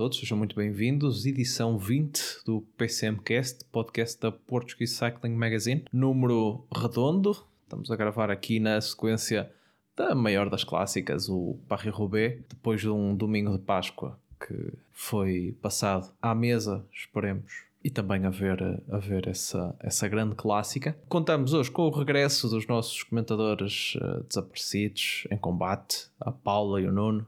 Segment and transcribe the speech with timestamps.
[0.00, 1.26] Todos, sejam muito bem-vindos.
[1.26, 7.36] Edição 20 do PCMcast, podcast da Portuguese Cycling Magazine, número redondo.
[7.64, 9.52] Estamos a gravar aqui na sequência
[9.94, 16.10] da maior das clássicas, o Paris-Roubaix, depois de um domingo de Páscoa que foi passado
[16.22, 20.96] à mesa, esperemos, e também a ver, a ver essa, essa grande clássica.
[21.10, 26.86] Contamos hoje com o regresso dos nossos comentadores eh, desaparecidos em combate, a Paula e
[26.86, 27.26] o Nuno.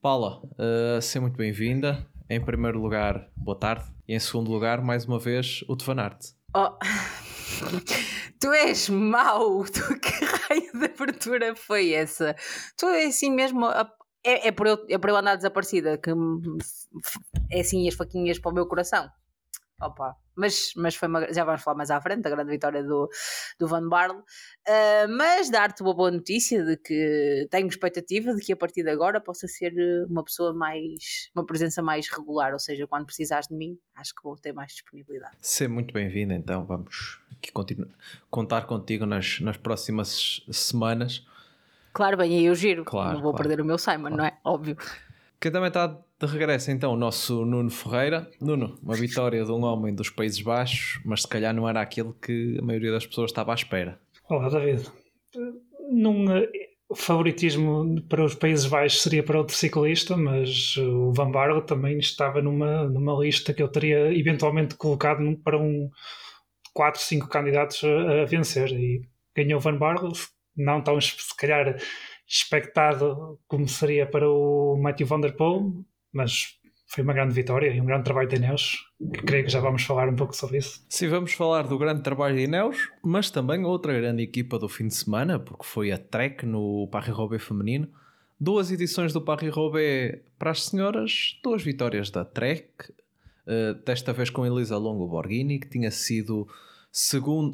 [0.00, 2.06] Paula, uh, seja muito bem-vinda.
[2.28, 3.84] Em primeiro lugar, boa tarde.
[4.08, 6.28] E em segundo lugar, mais uma vez, o Tevanarte.
[6.56, 6.70] Oh.
[8.40, 9.64] Tu és mau!
[9.68, 12.34] Tu, que raio de abertura foi essa?
[12.78, 13.66] Tu é assim mesmo.
[13.66, 13.90] a-
[14.24, 16.10] É, é, por eu, é por eu andar desaparecida que
[17.50, 19.08] é assim as faquinhas para o meu coração.
[19.80, 23.08] Opa, mas, mas foi uma, já vamos falar mais à frente da grande vitória do,
[23.58, 24.22] do Van Barle.
[24.68, 28.90] Ah, mas dar-te uma boa notícia de que tenho expectativa de que a partir de
[28.90, 33.48] agora possa ser eh, uma pessoa mais, uma presença mais regular, ou seja, quando precisares
[33.48, 35.36] de mim, acho que vou ter mais disponibilidade.
[35.40, 37.88] Seja muito bem-vinda, então vamos aqui continu-
[38.30, 41.26] contar contigo nas, nas próximas semanas.
[41.92, 42.84] Claro, bem, aí eu giro.
[42.84, 43.48] Claro, não vou claro.
[43.48, 44.38] perder o meu Simon, não é?
[44.44, 44.76] Óbvio.
[45.40, 48.30] Quem também está de regresso, então, o nosso Nuno Ferreira.
[48.38, 52.12] Nuno, uma vitória de um homem dos Países Baixos, mas se calhar não era aquilo
[52.12, 53.98] que a maioria das pessoas estava à espera.
[54.28, 54.86] Olá, David.
[55.90, 56.46] Num eh,
[56.94, 62.42] favoritismo para os Países Baixos seria para outro ciclista, mas o Van Barle também estava
[62.42, 65.88] numa, numa lista que eu teria eventualmente colocado para um
[66.74, 68.72] 4, 5 candidatos a, a vencer.
[68.72, 70.12] E ganhou o Van Barle,
[70.54, 71.78] não tão se calhar
[72.30, 77.80] expectado como seria para o Matthew Van Der Poel, mas foi uma grande vitória e
[77.80, 78.76] um grande trabalho de Ineos.
[79.12, 80.84] que Creio que já vamos falar um pouco sobre isso.
[80.88, 84.86] Sim, vamos falar do grande trabalho de Ineos, mas também outra grande equipa do fim
[84.86, 87.88] de semana, porque foi a Trek no Paris-Roubaix feminino.
[88.38, 92.70] Duas edições do Paris-Roubaix para as senhoras, duas vitórias da Trek,
[93.44, 96.46] eh, desta vez com Elisa Longo Borghini, que tinha sido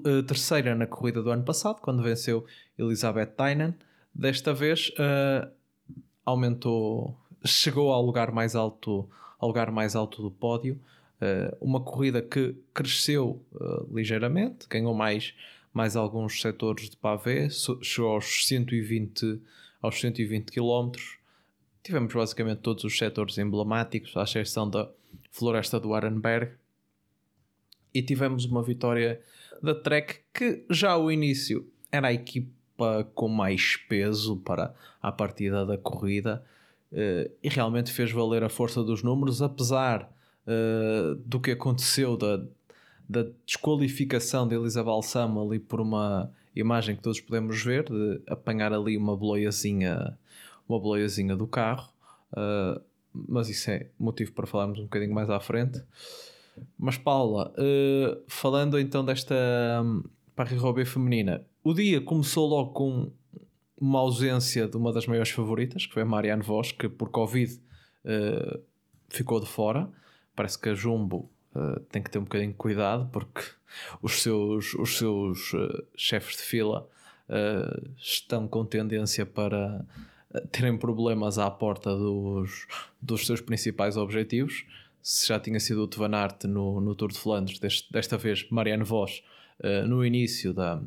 [0.04, 2.44] eh, terceira na corrida do ano passado, quando venceu
[2.78, 3.74] Elizabeth Tynan.
[4.18, 5.46] Desta vez eh,
[6.24, 9.06] aumentou, chegou ao lugar mais alto,
[9.38, 10.80] ao lugar mais alto do pódio.
[11.18, 15.34] Uh, uma corrida que cresceu uh, ligeiramente, ganhou mais,
[15.72, 17.48] mais alguns setores de pavé,
[17.80, 19.40] chegou aos 120,
[19.80, 20.92] aos 120 km.
[21.82, 24.90] Tivemos basicamente todos os setores emblemáticos, à exceção da
[25.30, 26.52] Floresta do Arenberg.
[27.94, 29.18] E tivemos uma vitória
[29.62, 32.12] da Trek que já ao início era a
[33.14, 36.42] com mais peso para a partida da corrida
[36.92, 40.10] eh, e realmente fez valer a força dos números, apesar
[40.46, 42.38] eh, do que aconteceu da,
[43.08, 48.72] da desqualificação de Elisa Balsamo ali por uma imagem que todos podemos ver, de apanhar
[48.72, 50.16] ali uma boleiazinha,
[50.68, 51.92] uma boleiazinha do carro.
[52.36, 52.80] Eh,
[53.12, 55.82] mas isso é motivo para falarmos um bocadinho mais à frente.
[56.78, 57.52] Mas Paula,
[58.26, 59.34] falando então desta
[59.82, 60.02] um,
[60.34, 63.10] Paris-Roubaix feminina, o dia começou logo com
[63.78, 67.60] uma ausência de uma das maiores favoritas, que foi a Marianne Vos, que por Covid
[68.04, 68.60] eh,
[69.08, 69.90] ficou de fora.
[70.34, 73.42] Parece que a Jumbo eh, tem que ter um bocadinho de cuidado, porque
[74.00, 76.88] os seus, os seus eh, chefes de fila
[77.98, 79.84] estão com tendência para
[80.52, 82.68] terem problemas à porta dos,
[83.02, 84.64] dos seus principais objetivos.
[85.02, 88.48] Se já tinha sido o Van Aert no, no Tour de Flandres, deste- desta vez
[88.48, 89.24] Marianne Vos
[89.88, 90.80] no início da,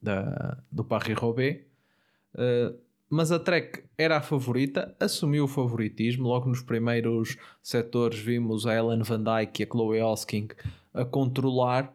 [0.00, 1.60] da, do Paris-Roubaix.
[2.34, 2.78] Uh,
[3.08, 6.28] mas a Trek era a favorita, assumiu o favoritismo.
[6.28, 10.48] Logo nos primeiros setores vimos a Ellen Van Dyke e a Chloe Hosking
[10.94, 11.92] a controlar.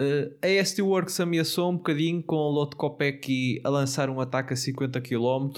[0.00, 4.52] Uh, a ST Works ameaçou um bocadinho com a Lotte Kopecky a lançar um ataque
[4.52, 5.50] a 50 km.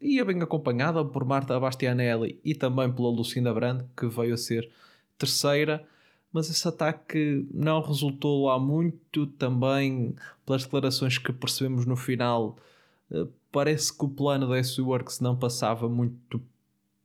[0.00, 4.68] Ia bem acompanhada por Marta Bastianelli e também pela Lucinda Brand, que veio a ser
[5.16, 5.84] terceira.
[6.32, 9.26] Mas esse ataque não resultou lá muito.
[9.26, 10.14] Também
[10.46, 12.56] pelas declarações que percebemos no final,
[13.10, 16.40] eh, parece que o plano da SU Works não passava muito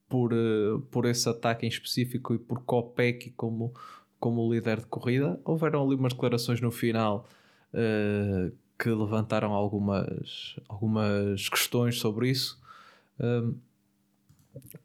[0.08, 3.74] por, eh, por esse ataque em específico e por Kopecky como,
[4.20, 5.40] como líder de corrida.
[5.44, 7.28] Houveram ali umas declarações no final
[7.74, 12.60] eh, que levantaram algumas, algumas questões sobre isso.
[13.20, 13.56] Um,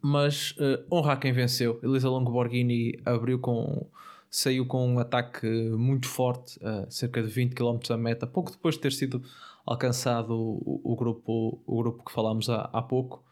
[0.00, 1.78] mas eh, honra a quem venceu.
[1.82, 3.86] Elisa Longo Borghini abriu com
[4.30, 8.76] saiu com um ataque muito forte, a cerca de 20 km da meta, pouco depois
[8.76, 9.22] de ter sido
[9.66, 13.24] alcançado o, o grupo, o grupo que falámos há, há pouco,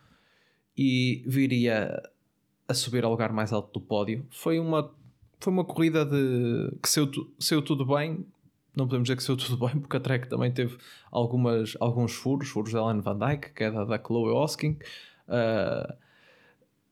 [0.77, 2.03] e viria
[2.67, 4.27] a subir ao lugar mais alto do pódio.
[4.31, 4.93] Foi uma,
[5.41, 8.27] foi uma corrida de, que saiu, saiu tudo bem,
[8.77, 10.77] não podemos dizer que saiu tudo bem, porque a Trek também teve
[11.11, 14.79] algumas, alguns furos, furos da Ellen Van Dyke, que é da, Chloe Hosking,
[15.29, 15.95] uh,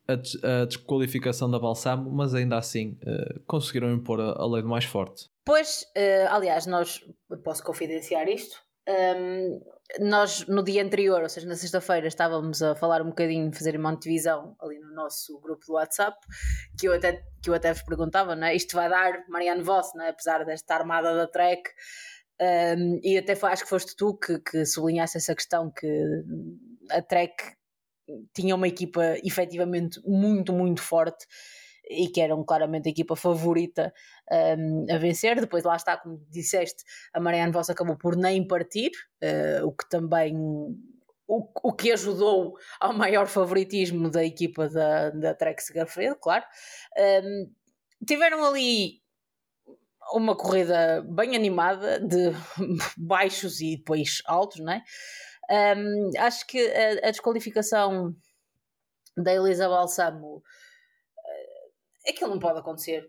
[0.09, 4.85] a, desqualificação da Balsamo, mas ainda assim uh, conseguiram impor a, a, lei do mais
[4.85, 5.29] forte.
[5.45, 7.05] Pois, uh, aliás, nós
[7.45, 8.57] posso confidenciar isto.
[8.89, 9.61] Um,
[10.01, 13.97] nós no dia anterior, ou seja, na sexta-feira, estávamos a falar um bocadinho, fazer uma
[13.97, 16.17] divisão ali no nosso grupo do WhatsApp,
[16.79, 18.55] que eu até, que eu até vos perguntava, né?
[18.55, 20.09] isto vai dar Mariano Voss, né?
[20.09, 21.71] apesar desta armada da Trek,
[22.41, 25.89] um, e até foi, acho que foste tu que, que sublinhaste essa questão que
[26.91, 27.35] a Trek
[28.35, 31.27] tinha uma equipa efetivamente muito, muito forte
[31.89, 33.93] e que eram claramente a equipa favorita
[34.59, 35.41] um, a vencer.
[35.41, 38.91] Depois, lá está, como disseste, a Marianne Voss acabou por nem partir,
[39.23, 40.37] uh, o que também.
[41.29, 46.45] O, o que ajudou ao maior favoritismo da equipa da, da Trek Segafredo, claro.
[46.97, 47.51] Um,
[48.07, 49.01] tiveram ali
[50.13, 52.31] uma corrida bem animada, de
[52.97, 54.83] baixos e depois altos, não é?
[55.51, 58.15] Um, acho que a, a, desqualificação
[59.17, 63.09] da Elisa Balsamo uh, aquilo não pode acontecer.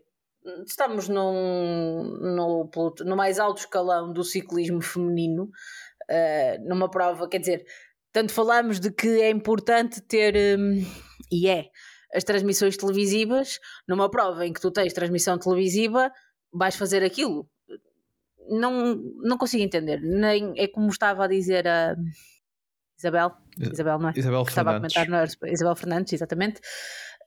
[0.66, 2.70] Estamos num, no,
[3.04, 7.66] no mais alto escalão do ciclismo feminino, uh, numa prova, quer dizer,
[8.12, 10.80] tanto falamos de que é importante ter, um,
[11.30, 11.68] e é,
[12.14, 16.10] as transmissões televisivas, numa prova em que tu tens transmissão televisiva,
[16.52, 17.48] vais fazer aquilo
[18.48, 20.00] não, não consigo entender.
[20.00, 21.96] Nem é como estava a dizer a
[22.98, 23.32] Isabel.
[23.56, 24.12] Isabel, não é?
[24.16, 24.96] Isabel estava Fernandes.
[24.96, 25.52] a comentar, não é?
[25.52, 26.60] Isabel Fernandes, exatamente.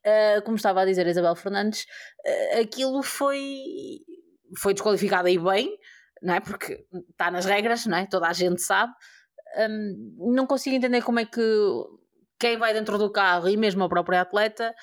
[0.05, 1.85] Uh, como estava a dizer a Isabel Fernandes,
[2.25, 3.47] uh, aquilo foi,
[4.57, 5.77] foi desqualificado aí bem,
[6.21, 6.39] não é?
[6.39, 8.05] Porque está nas regras, não é?
[8.05, 8.91] Toda a gente sabe.
[9.57, 11.41] Um, não consigo entender como é que
[12.39, 14.73] quem vai dentro do carro e mesmo a própria atleta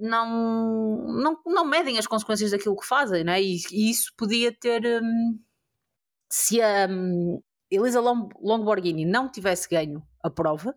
[0.00, 3.42] não, não, não medem as consequências daquilo que fazem, não é?
[3.42, 4.84] E, e isso podia ter.
[5.02, 5.38] Um,
[6.30, 7.40] se a um,
[7.70, 10.74] Elisa Longborghini não tivesse ganho a prova,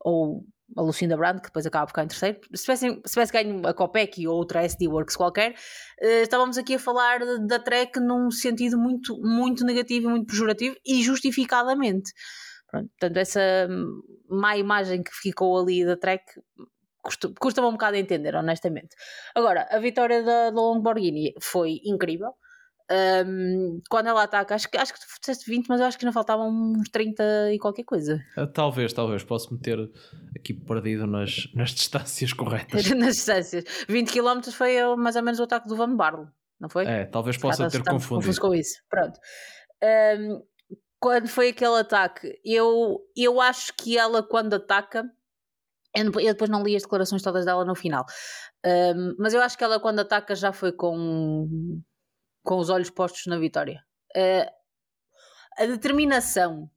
[0.00, 0.44] ou
[0.76, 3.66] a Lucinda Brand, que depois acaba por ficar em terceiro, se tivesse, se tivesse ganho
[3.66, 8.30] a Copec ou outra SD Works qualquer, uh, estávamos aqui a falar da Trek num
[8.30, 12.12] sentido muito, muito negativo, muito pejorativo e justificadamente.
[12.68, 14.00] Pronto, portanto, essa hum,
[14.30, 16.24] má imagem que ficou ali da Trek
[17.02, 18.96] custa-me custa um bocado a entender, honestamente.
[19.34, 22.32] Agora, a vitória da, da Longborghini foi incrível.
[22.92, 26.04] Um, quando ela ataca, acho que, acho que tu disseste 20, mas eu acho que
[26.04, 28.22] ainda faltavam uns 30 e qualquer coisa.
[28.36, 29.78] Uh, talvez, talvez, posso meter
[30.36, 32.90] aqui perdido nas, nas distâncias corretas.
[32.92, 33.64] nas distâncias.
[33.88, 36.28] 20 km foi mais ou menos o ataque do Van Barlo,
[36.60, 36.84] não foi?
[36.84, 38.38] É, talvez possa ter confundido.
[38.38, 38.82] com isso.
[38.90, 39.18] Pronto.
[39.82, 40.42] Um,
[41.00, 45.04] quando foi aquele ataque, eu, eu acho que ela, quando ataca,
[45.94, 48.04] eu depois não li as declarações todas dela no final,
[48.64, 51.82] um, mas eu acho que ela, quando ataca, já foi com
[52.42, 53.82] com os olhos postos na vitória.
[54.16, 54.50] Uh,
[55.58, 56.70] a determinação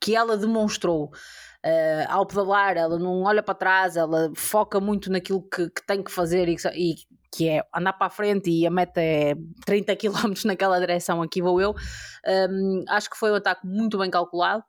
[0.00, 5.42] que ela demonstrou uh, ao pedalar, ela não olha para trás, ela foca muito naquilo
[5.42, 6.94] que, que tem que fazer e, e,
[7.34, 9.34] que é andar para a frente e a meta é
[9.66, 11.74] 30 km naquela direção, aqui vou eu.
[12.50, 14.62] Um, acho que foi um ataque muito bem calculado.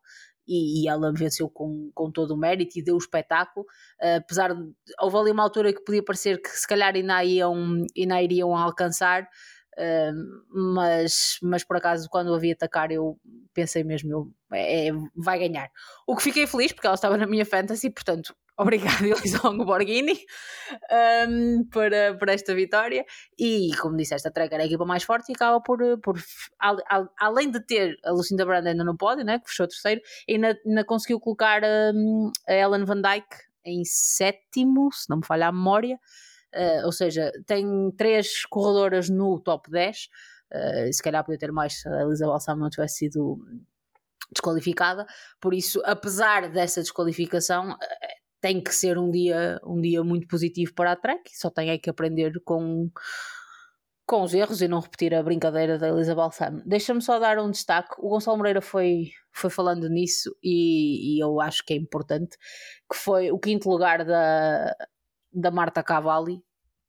[0.51, 3.67] E, e ela venceu com, com todo o mérito e deu o espetáculo,
[4.01, 4.63] uh, apesar de
[4.99, 9.29] houve ali uma altura que podia parecer que se calhar ainda, iam, ainda iriam alcançar,
[10.49, 13.17] mas, mas por acaso, quando a vi atacar, eu
[13.53, 15.69] pensei mesmo, eu, é, vai ganhar.
[16.07, 20.19] O que fiquei feliz, porque ela estava na minha fantasy, portanto, obrigado, Elisa Longo Borghini,
[21.29, 23.05] um, por, por esta vitória.
[23.37, 26.19] E, como disseste, a Trek era a equipa mais forte e acaba por, por
[27.17, 30.83] além de ter a Lucinda Brand ainda no pódio, né, que fechou terceiro, ainda, ainda
[30.83, 35.97] conseguiu colocar um, a Ellen Van Dyke em sétimo, se não me falha a memória.
[36.55, 40.09] Uh, ou seja, tem três corredoras no top 10.
[40.51, 43.39] Uh, eh, se calhar podia ter mais se a Elisa Balsamo não tivesse sido
[44.31, 45.05] desqualificada.
[45.39, 47.77] Por isso, apesar dessa desqualificação, uh,
[48.41, 51.29] tem que ser um dia, um dia muito positivo para a Trek.
[51.37, 52.89] Só tem é que aprender com,
[54.07, 56.63] com os erros e não repetir a brincadeira da Elisa Balsamo.
[56.65, 57.95] Deixa-me só dar um destaque.
[57.99, 62.37] O Gonçalo Moreira foi, foi falando nisso e, e eu acho que é importante,
[62.91, 64.73] que foi o quinto lugar da,
[65.31, 66.41] da Marta Cavalli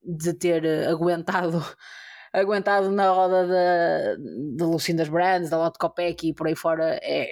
[0.03, 1.63] de ter eh, aguentado
[2.33, 7.29] aguentado na roda da, de Lucindas Brands, da Lotte Copec e por aí fora é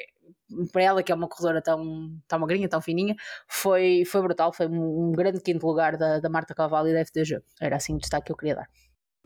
[0.72, 3.14] para ela que é uma corredora tão, tão magrinha, tão fininha
[3.46, 7.40] foi, foi brutal, foi um grande quinto lugar da, da Marta Cavalli e da FDG
[7.60, 8.68] era assim o destaque que eu queria dar.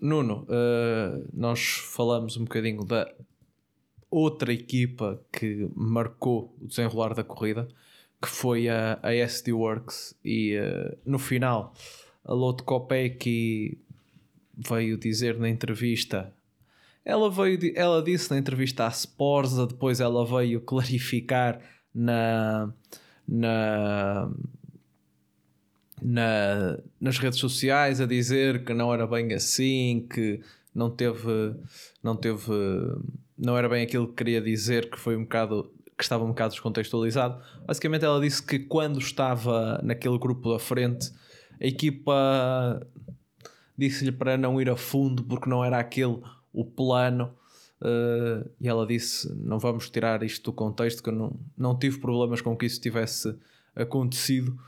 [0.00, 3.08] Nuno, uh, nós falamos um bocadinho da
[4.10, 7.68] outra equipa que marcou o desenrolar da corrida,
[8.22, 11.74] que foi a, a SD Works, e uh, no final
[12.24, 13.78] a Lotte Kopecky
[14.56, 16.32] veio dizer na entrevista.
[17.04, 21.60] Ela, veio, ela disse na entrevista à Sporza, depois ela veio clarificar
[21.92, 22.72] na,
[23.26, 24.30] na,
[26.00, 30.40] na, nas redes sociais a dizer que não era bem assim, que
[30.72, 31.56] não teve,
[32.00, 32.52] não teve,
[33.36, 36.52] não era bem aquilo que queria dizer, que foi um bocado que estava um bocado
[36.52, 37.40] descontextualizado.
[37.64, 41.12] Basicamente, ela disse que quando estava naquele grupo da frente,
[41.60, 42.84] a equipa
[43.78, 46.20] disse-lhe para não ir a fundo porque não era aquele
[46.52, 47.32] o plano.
[47.80, 51.98] Uh, e ela disse: Não vamos tirar isto do contexto, que eu não, não tive
[51.98, 53.36] problemas com que isso tivesse
[53.74, 54.58] acontecido.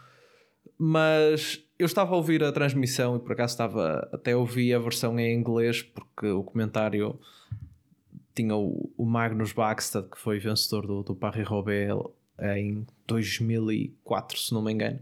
[0.79, 5.19] Mas eu estava a ouvir a transmissão e por acaso estava até ouvi a versão
[5.19, 7.19] em inglês porque o comentário
[8.35, 11.95] tinha o, o Magnus Baxter que foi vencedor do, do Paris-Roubaix
[12.57, 14.99] em 2004 se não me engano.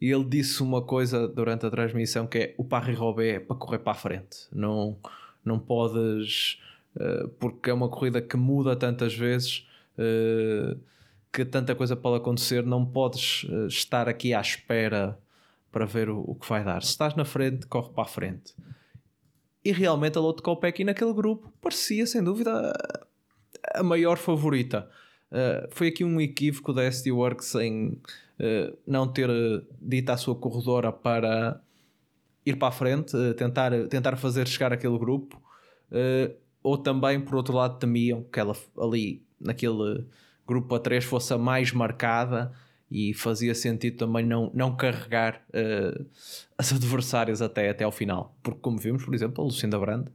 [0.00, 3.78] E ele disse uma coisa durante a transmissão que é o Paris-Roubaix é para correr
[3.78, 4.46] para a frente.
[4.52, 4.96] Não,
[5.44, 6.60] não podes
[6.96, 10.78] uh, porque é uma corrida que muda tantas vezes uh,
[11.32, 15.18] que tanta coisa pode acontecer não podes uh, estar aqui à espera
[15.70, 16.82] para ver o, o, que vai dar.
[16.82, 18.54] Se estás na frente, corre para a frente
[19.64, 22.72] e realmente a Lotte Kopecky naquele grupo parecia sem dúvida
[23.74, 24.88] a maior favorita.
[25.30, 27.88] Uh, foi aqui um equívoco da SD Works em
[28.38, 29.28] uh, não ter
[29.80, 31.60] dito à sua corredora para
[32.44, 35.40] ir para a frente, uh, tentar, tentar fazer chegar aquele grupo,
[36.62, 40.06] ou também por outro lado temiam que ela ali naquele
[40.46, 42.52] grupo a 3 fosse a mais marcada
[42.92, 46.06] e fazia sentido também não, não carregar uh,
[46.58, 48.36] as adversárias até, até ao final.
[48.42, 50.08] Porque, como vimos, por exemplo, a Lucinda Brand,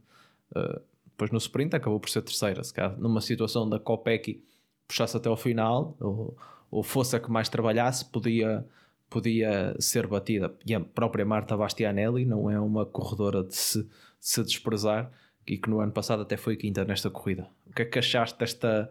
[0.56, 2.62] uh, depois no sprint, acabou por ser terceira.
[2.62, 4.44] Se calhar numa situação da Kopecky
[4.86, 6.36] puxasse até ao final, ou,
[6.70, 8.64] ou fosse a que mais trabalhasse, podia,
[9.10, 10.54] podia ser batida.
[10.64, 13.88] E a própria Marta Bastianelli não é uma corredora de se, de
[14.20, 15.10] se desprezar
[15.44, 17.48] e que no ano passado até foi quinta nesta corrida.
[17.66, 18.88] O que é que achaste desta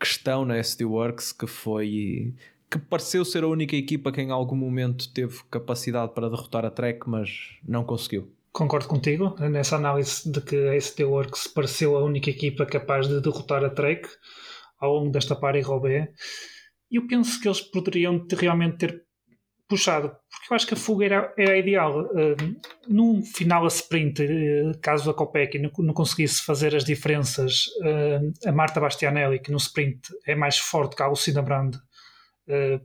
[0.00, 2.34] questão na SD Works que foi
[2.70, 6.70] que pareceu ser a única equipa que em algum momento teve capacidade para derrotar a
[6.70, 8.32] Trek, mas não conseguiu.
[8.52, 13.20] Concordo contigo nessa análise de que a ST Works pareceu a única equipa capaz de
[13.20, 14.08] derrotar a Trek
[14.80, 16.08] ao longo desta Paris-Roubaix.
[16.90, 19.06] E eu penso que eles poderiam realmente ter
[19.68, 22.02] puxado, porque eu acho que a fuga era, era ideal.
[22.02, 22.56] Uh,
[22.88, 28.48] num final a sprint, uh, caso a Copec não, não, conseguisse fazer as diferenças, uh,
[28.48, 31.74] a Marta Bastianelli, que no sprint é mais forte que a Lucinda Brand,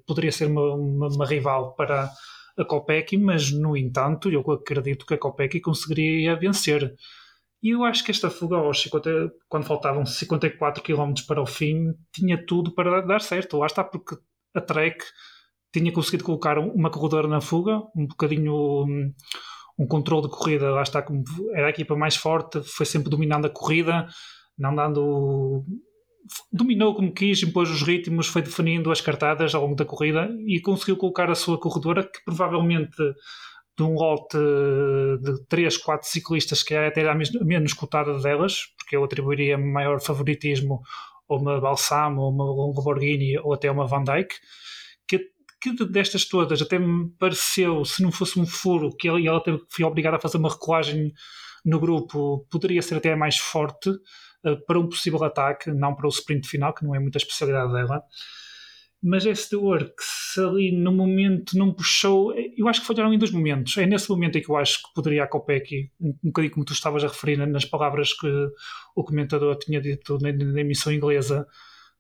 [0.06, 2.10] poderia ser uma, uma, uma, rival para
[2.58, 6.94] a Copec, mas no entanto eu acredito que a Copec conseguiria vencer.
[7.64, 11.94] E eu acho que esta fuga aos 50, quando faltavam 54 km para o fim,
[12.12, 13.58] tinha tudo para dar certo.
[13.58, 14.18] Lá está, porque
[14.56, 15.04] a Trek
[15.72, 19.14] tinha conseguido colocar uma corredora na fuga, um bocadinho um,
[19.78, 23.46] um controle de corrida, lá está, como era a equipa mais forte, foi sempre dominando
[23.46, 24.08] a corrida,
[24.58, 25.64] não dando
[26.52, 30.60] dominou como quis, impôs os ritmos, foi definindo as cartadas ao longo da corrida e
[30.60, 32.96] conseguiu colocar a sua corredora, que provavelmente
[33.78, 34.38] de um lote
[35.22, 40.02] de 3, 4 ciclistas, que até era a menos cotada delas, porque eu atribuiria maior
[40.02, 40.82] favoritismo
[41.30, 44.36] a uma Balsamo, uma Lamborghini ou até uma Van Dyke,
[45.08, 45.20] que,
[45.62, 49.86] que destas todas até me pareceu, se não fosse um furo, que ela, ela foi
[49.86, 51.14] obrigada a fazer uma recuagem
[51.64, 53.90] no grupo, poderia ser até mais forte,
[54.66, 58.04] para um possível ataque, não para o sprint final, que não é muita especialidade dela.
[59.04, 62.34] Mas esse Works ali no momento não puxou.
[62.56, 63.76] Eu acho que falharam em dois momentos.
[63.78, 66.66] É nesse momento em que eu acho que poderia a Copec, um, um bocadinho como
[66.66, 68.28] tu estavas a referir nas palavras que
[68.96, 71.48] o comentador tinha dito na, na emissão inglesa,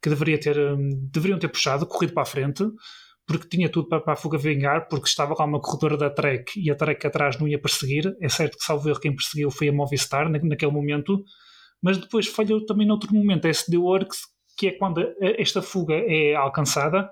[0.01, 2.63] que deveria ter, hum, deveriam ter puxado, corrido para a frente,
[3.25, 6.53] porque tinha tudo para, para a fuga vingar, porque estava lá uma corredora da Trek
[6.55, 8.15] e a Trek atrás não ia perseguir.
[8.21, 11.24] É certo que, salvo erro, quem perseguiu foi a Movistar naquele momento
[11.81, 14.19] mas depois falhou também noutro momento, a SD Works,
[14.57, 17.09] que é quando esta fuga é alcançada.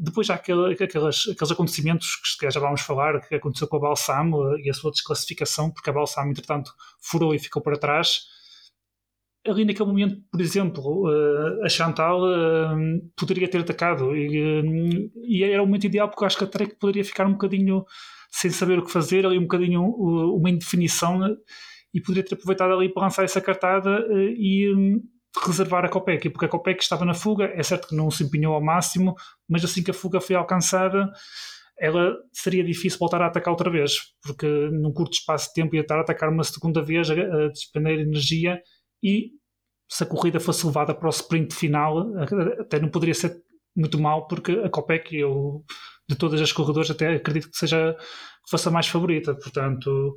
[0.00, 4.56] Depois há aquele, aqueles, aqueles acontecimentos que já vamos falar, que aconteceu com a Balsamo
[4.58, 8.22] e a sua desclassificação, porque a Balsamo, entretanto, furou e ficou para trás.
[9.46, 15.62] Ali naquele momento, por exemplo, eh, a Chantal eh, poderia ter atacado e, e era
[15.62, 17.84] o momento ideal porque eu acho que a Trek poderia ficar um bocadinho
[18.30, 21.20] sem saber o que fazer, ali um bocadinho uma indefinição
[21.92, 25.00] e poderia ter aproveitado ali para lançar essa cartada uh, e um,
[25.46, 28.54] reservar a Copec, porque a Copec estava na fuga, é certo que não se empenhou
[28.54, 29.14] ao máximo,
[29.48, 31.10] mas assim que a fuga foi alcançada,
[31.78, 35.80] ela seria difícil voltar a atacar outra vez, porque num curto espaço de tempo ia
[35.80, 38.60] estar a atacar uma segunda vez, a, a despender energia
[39.02, 39.30] e
[39.90, 42.12] se a corrida fosse levada para o sprint final,
[42.58, 43.36] até não poderia ser
[43.76, 45.62] muito mal, porque a Copec, eu,
[46.08, 49.34] de todas as corredores, até acredito que seja que fosse a mais favorita.
[49.34, 50.14] Portanto,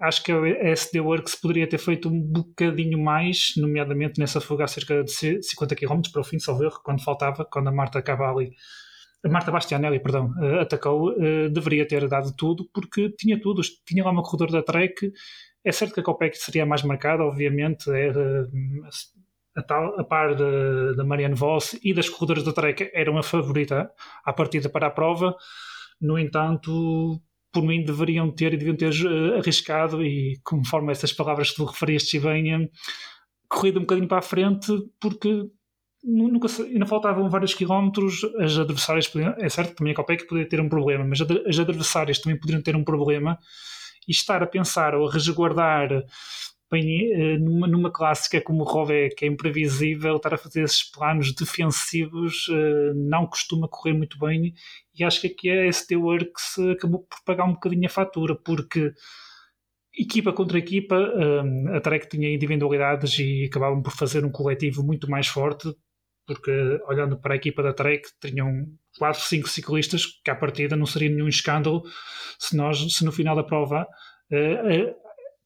[0.00, 4.68] acho que a SD Works poderia ter feito um bocadinho mais, nomeadamente nessa fuga a
[4.68, 8.52] cerca de 50 km para o fim, salvo erro, quando faltava, quando a Marta Cavalli
[9.22, 14.02] a Marta Bastianelli, perdão, uh, atacou, uh, deveria ter dado tudo, porque tinha tudo, tinha
[14.02, 15.12] lá uma corredora da Trek,
[15.62, 18.48] é certo que a Copec seria a mais marcada, obviamente, era,
[19.54, 23.90] a, tal, a par da Marianne Voss e das corredoras da Trek era uma favorita
[24.24, 25.36] à partida para a prova,
[26.00, 27.20] no entanto,
[27.52, 31.64] por mim deveriam ter e deviam ter uh, arriscado e conforme essas palavras que tu
[31.64, 32.70] referiste bem,
[33.48, 35.44] corrido um bocadinho para a frente, porque
[36.02, 40.60] nunca ainda faltavam vários quilómetros, as adversárias podiam, é certo também a Copec poderia ter
[40.60, 43.38] um problema, mas as adversárias também poderiam ter um problema
[44.08, 45.90] e estar a pensar ou a resguardar
[46.70, 50.84] bem, eh, numa, numa clássica como o Rové, que é imprevisível, estar a fazer esses
[50.90, 54.54] planos defensivos eh, não costuma correr muito bem
[54.94, 58.92] e acho que aqui a ST Works acabou por pagar um bocadinho a fatura, porque
[59.98, 65.10] equipa contra equipa, eh, a Trek tinha individualidades e acabavam por fazer um coletivo muito
[65.10, 65.74] mais forte,
[66.26, 66.50] porque
[66.86, 68.66] olhando para a equipa da Trek, tinham
[68.98, 71.82] 4, 5 ciclistas, que à partida não seria nenhum escândalo
[72.38, 73.86] se, nós, se no final da prova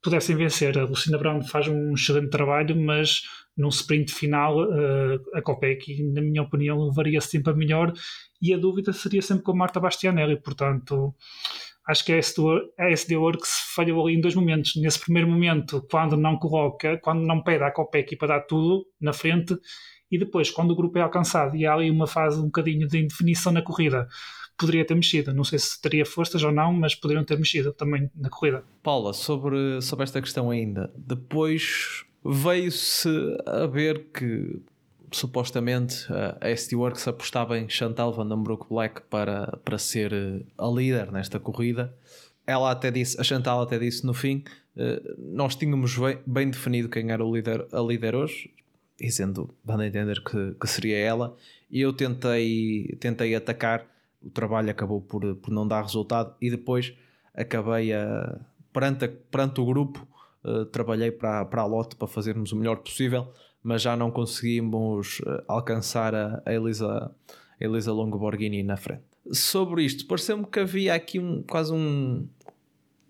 [0.05, 0.79] pudessem vencer.
[0.79, 3.23] A Lucinda Brown faz um excelente trabalho, mas
[3.57, 7.93] num sprint final uh, a Copec, na minha opinião, levaria sempre a melhor
[8.41, 11.15] e a dúvida seria sempre com a Marta Bastianelli, portanto
[11.87, 12.43] acho que a SD,
[12.79, 14.77] a SD Works falhou ali em dois momentos.
[14.77, 19.13] Nesse primeiro momento, quando não coloca, quando não pede à Copec para dar tudo na
[19.13, 19.57] frente,
[20.11, 22.99] e depois, quando o grupo é alcançado e há ali uma fase um bocadinho de
[22.99, 24.07] indefinição na corrida,
[24.57, 25.33] poderia ter mexido.
[25.33, 28.65] Não sei se teria forças ou não, mas poderiam ter mexido também na corrida.
[28.83, 33.09] Paula, sobre, sobre esta questão ainda, depois veio-se
[33.47, 34.61] a ver que
[35.13, 36.07] supostamente
[36.41, 40.13] a ST Works apostava em Chantal Vandenbroek Black para, para ser
[40.59, 41.95] a líder nesta corrida.
[42.47, 44.45] Ela até disse, a Chantal até disse no fim,
[44.77, 48.51] eh, nós tínhamos bem, bem definido quem era o líder, a líder hoje,
[48.99, 51.37] dizendo, dando a entender que, que seria ela,
[51.71, 53.87] e eu tentei, tentei atacar,
[54.25, 56.95] o trabalho acabou por, por não dar resultado, e depois
[57.35, 58.41] acabei a,
[58.73, 60.07] perante, a, perante o grupo,
[60.45, 63.33] uh, trabalhei para, para a lote para fazermos o melhor possível,
[63.63, 67.11] mas já não conseguimos uh, alcançar a, a Elisa,
[67.61, 69.05] a Elisa Longoborghini na frente.
[69.31, 72.29] Sobre isto, pareceu-me que havia aqui um, quase um,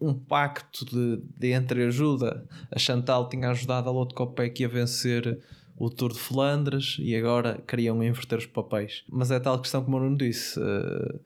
[0.01, 2.47] um pacto de, de entreajuda.
[2.71, 5.41] A Chantal tinha ajudado a Lotte Kopecky a vencer
[5.77, 9.05] o Tour de Flandres e agora queriam inverter os papéis.
[9.09, 10.59] Mas é tal questão como eu não disse.
[10.59, 11.21] Uh,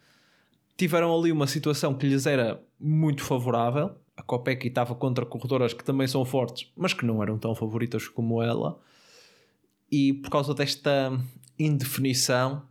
[0.77, 3.95] tiveram ali uma situação que lhes era muito favorável.
[4.17, 8.09] A Kopecky estava contra corredoras que também são fortes, mas que não eram tão favoritas
[8.09, 8.79] como ela.
[9.91, 11.13] E por causa desta
[11.59, 12.63] indefinição,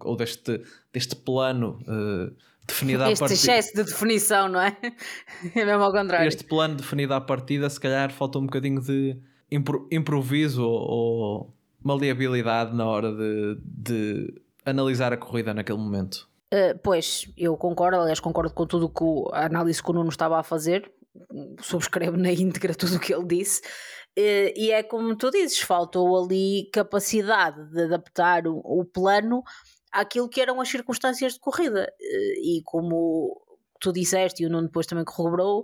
[0.00, 2.34] ou deste, deste plano uh,
[2.66, 3.34] definido este à partida.
[3.34, 4.76] Este excesso de definição, não é?
[5.54, 6.26] É mesmo ao contrário.
[6.26, 9.16] Este plano definido à partida, se calhar falta um bocadinho de
[9.50, 16.28] impro improviso ou maleabilidade na hora de, de analisar a corrida naquele momento?
[16.52, 20.08] Uh, pois, eu concordo, aliás, concordo com tudo que o, a análise que o Nuno
[20.08, 20.92] estava a fazer,
[21.60, 26.22] subscrevo na íntegra tudo o que ele disse, uh, e é como tu dizes, faltou
[26.22, 29.42] ali capacidade de adaptar o, o plano
[29.92, 33.40] àquilo que eram as circunstâncias de corrida, uh, e como
[33.80, 35.62] tu disseste e o Nuno depois também corroborou,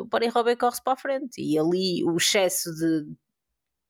[0.00, 3.06] o Paris-Roubaix corre-se para a frente e ali o excesso de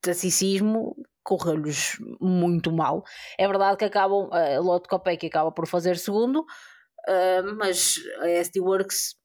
[0.01, 3.03] tacicismo correu-lhes muito mal.
[3.37, 8.59] É verdade que acabam, a Lotte Kopecky acaba por fazer segundo, uh, mas a SD
[8.59, 9.15] Works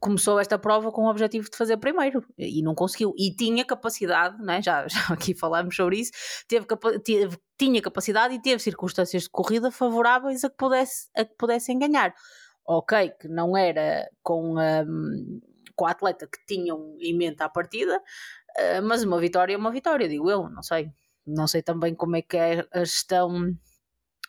[0.00, 3.12] começou esta prova com o objetivo de fazer primeiro e não conseguiu.
[3.16, 4.60] E tinha capacidade, né?
[4.62, 6.12] já, já aqui falámos sobre isso,
[6.48, 6.66] teve,
[7.04, 11.78] teve, tinha capacidade e teve circunstâncias de corrida favoráveis a que, pudesse, a que pudessem
[11.78, 12.14] ganhar
[12.66, 15.40] ok, que não era com, um,
[15.76, 19.70] com a atleta que tinham em mente à partida, uh, mas uma vitória é uma
[19.70, 20.90] vitória, digo eu, não sei.
[21.26, 23.56] Não sei também como é que é a gestão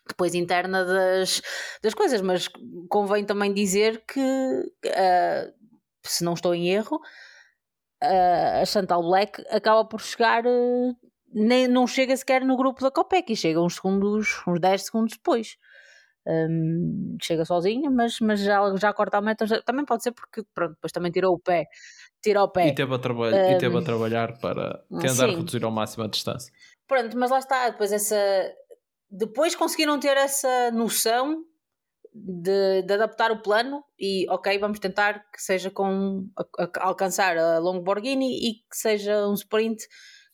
[0.08, 1.42] depois interna das,
[1.82, 2.48] das coisas, mas
[2.88, 5.54] convém também dizer que, uh,
[6.02, 6.96] se não estou em erro,
[8.02, 10.96] uh, a Chantal Black acaba por chegar, uh,
[11.32, 15.16] nem, não chega sequer no grupo da Copec, e chega uns segundos, uns 10 segundos
[15.16, 15.56] depois.
[16.28, 19.46] Um, chega sozinha, mas, mas já, já corta a meta.
[19.46, 21.66] Já, também pode ser porque pronto, depois também tirou o pé.
[22.22, 22.68] Tirou o pé.
[22.68, 25.36] E teve a, traba um, e teve a trabalhar para tentar sim.
[25.36, 26.52] reduzir ao máximo a distância.
[26.86, 28.16] Pronto, mas lá está, depois essa.
[29.10, 31.44] Depois conseguiram ter essa noção
[32.14, 37.38] de, de, adaptar o plano e ok, vamos tentar que seja com a, a, alcançar
[37.38, 39.86] a Longborghini e que seja um sprint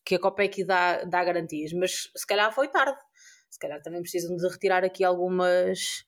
[0.04, 2.98] que a Copec dá, dá garantias, mas se calhar foi tarde,
[3.54, 6.04] se calhar também precisam de retirar aqui algumas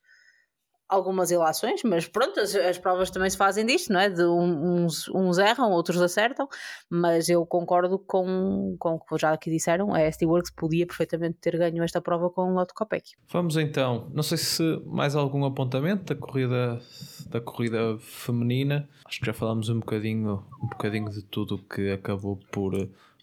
[0.88, 4.08] algumas ilações, mas pronto, as, as, provas também se fazem disto, não é?
[4.08, 6.48] De uns, uns erram, outros acertam,
[6.88, 11.38] mas eu concordo com, com o que já aqui disseram, a ST Works podia perfeitamente
[11.40, 13.14] ter ganho esta prova com o Lotto Copec.
[13.28, 16.80] Vamos então, não sei se mais algum apontamento da corrida
[17.28, 21.90] da corrida feminina, acho que já falámos um bocadinho, um bocadinho de tudo o que
[21.90, 22.72] acabou por,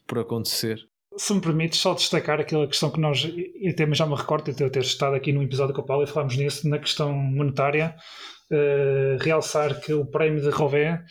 [0.06, 0.86] por acontecer
[1.18, 4.64] se me permites só destacar aquela questão que nós, e também já me recordo de
[4.64, 7.96] eu ter estado aqui no episódio com o Paulo e falámos nisso, na questão monetária,
[8.52, 11.04] uh, realçar que o prémio de Rové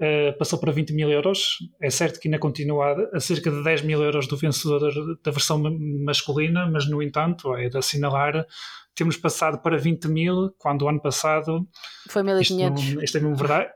[0.00, 1.58] uh, passou para 20 mil euros.
[1.80, 4.80] É certo que ainda continua a cerca de 10 mil euros do vencedor
[5.22, 5.62] da versão
[6.04, 8.46] masculina, mas no entanto, é de assinalar,
[8.94, 11.66] temos passado para 20 mil, quando o ano passado.
[12.08, 12.82] Foi 1500.
[12.82, 13.70] Isto, isto é mesmo verdade.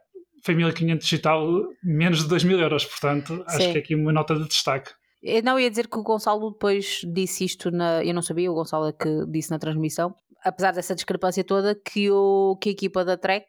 [0.45, 1.49] Foi 1500 e tal,
[1.83, 3.73] menos de 2 mil euros, portanto, acho Sim.
[3.73, 4.93] que é aqui uma nota de destaque.
[5.23, 8.05] Eu não ia dizer que o Gonçalo depois disse isto na.
[8.05, 12.11] Eu não sabia, o Gonçalo é que disse na transmissão, apesar dessa discrepância toda, que,
[12.11, 13.49] o, que a equipa da Trek,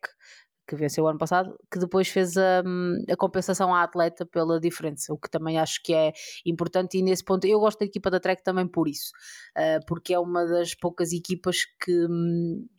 [0.67, 2.63] que venceu o ano passado, que depois fez a,
[3.11, 6.11] a compensação à atleta pela diferença, o que também acho que é
[6.45, 6.97] importante.
[6.97, 9.11] E nesse ponto, eu gosto da equipa da Trek também por isso,
[9.57, 12.07] uh, porque é uma das poucas equipas que,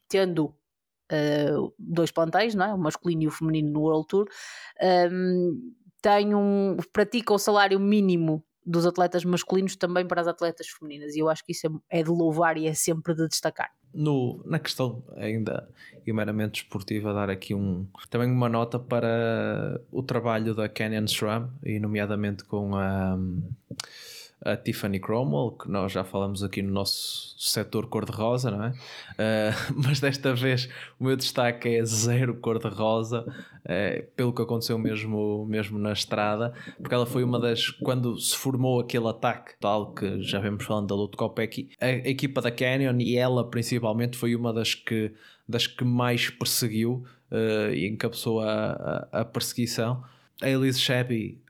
[0.08, 0.54] tendo
[1.12, 2.72] Uh, dois plantéis, não é?
[2.72, 4.26] o masculino e o feminino no World Tour,
[6.00, 11.14] tem um, pratica o salário mínimo dos atletas masculinos também para as atletas femininas.
[11.14, 13.70] E eu acho que isso é, é de louvar e é sempre de destacar.
[13.92, 15.68] No, na questão ainda
[16.06, 21.50] e meramente esportiva, dar aqui um, também uma nota para o trabalho da Canyon SRAM,
[21.64, 23.18] e nomeadamente com a
[24.42, 28.70] a Tiffany Cromwell, que nós já falamos aqui no nosso setor cor-de-rosa, não é?
[28.70, 35.44] Uh, mas desta vez o meu destaque é zero cor-de-rosa, uh, pelo que aconteceu mesmo,
[35.46, 37.68] mesmo na estrada, porque ela foi uma das.
[37.70, 41.90] Quando se formou aquele ataque, tal que já vemos falando da Luto Kopecky, a, a
[41.90, 45.12] equipa da Canyon e ela principalmente foi uma das que,
[45.46, 50.02] das que mais perseguiu uh, e encabeçou a, a, a perseguição
[50.42, 51.40] a Elise Shabby,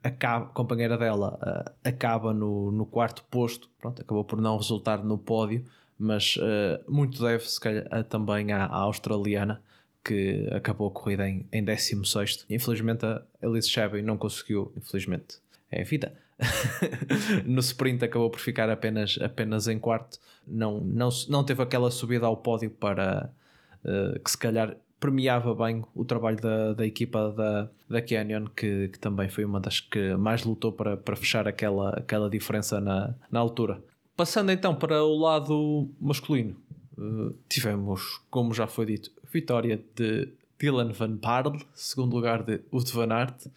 [0.53, 5.65] companheira dela, acaba no, no quarto posto, pronto, acabou por não resultar no pódio,
[5.97, 9.61] mas uh, muito deve se calhar também à, à, australiana
[10.03, 12.45] que acabou a corrida em, em 16.
[12.49, 15.37] Infelizmente a Elise Shabby não conseguiu, infelizmente,
[15.71, 16.13] é a vida.
[17.45, 22.25] no sprint acabou por ficar apenas, apenas em quarto, não, não, não teve aquela subida
[22.25, 23.31] ao pódio para
[23.85, 28.87] uh, que se calhar premiava bem o trabalho da, da equipa da, da Canyon, que,
[28.89, 33.15] que também foi uma das que mais lutou para, para fechar aquela, aquela diferença na,
[33.29, 33.83] na altura.
[34.15, 36.55] Passando então para o lado masculino,
[36.99, 42.93] uh, tivemos, como já foi dito, vitória de Dylan Van Parle, segundo lugar de Wout
[42.93, 43.47] Van Aert,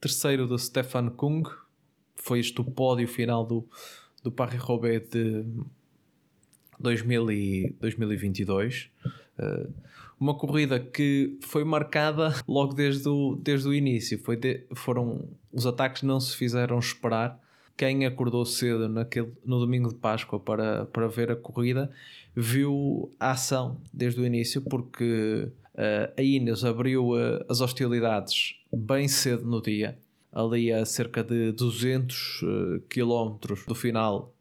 [0.00, 1.44] terceiro de Stefan Kung,
[2.16, 3.64] foi este o pódio final do,
[4.20, 5.44] do Paris-Roubaix de
[6.80, 8.90] 2000 e 2022.
[9.38, 9.72] Uh,
[10.22, 14.16] uma corrida que foi marcada logo desde o, desde o início.
[14.22, 17.40] Foi de, foram, os ataques não se fizeram esperar.
[17.76, 21.90] Quem acordou cedo naquele, no domingo de Páscoa para, para ver a corrida
[22.36, 29.08] viu a ação desde o início, porque uh, a Ineos abriu uh, as hostilidades bem
[29.08, 29.98] cedo no dia,
[30.30, 34.32] ali a cerca de 200 uh, km do final,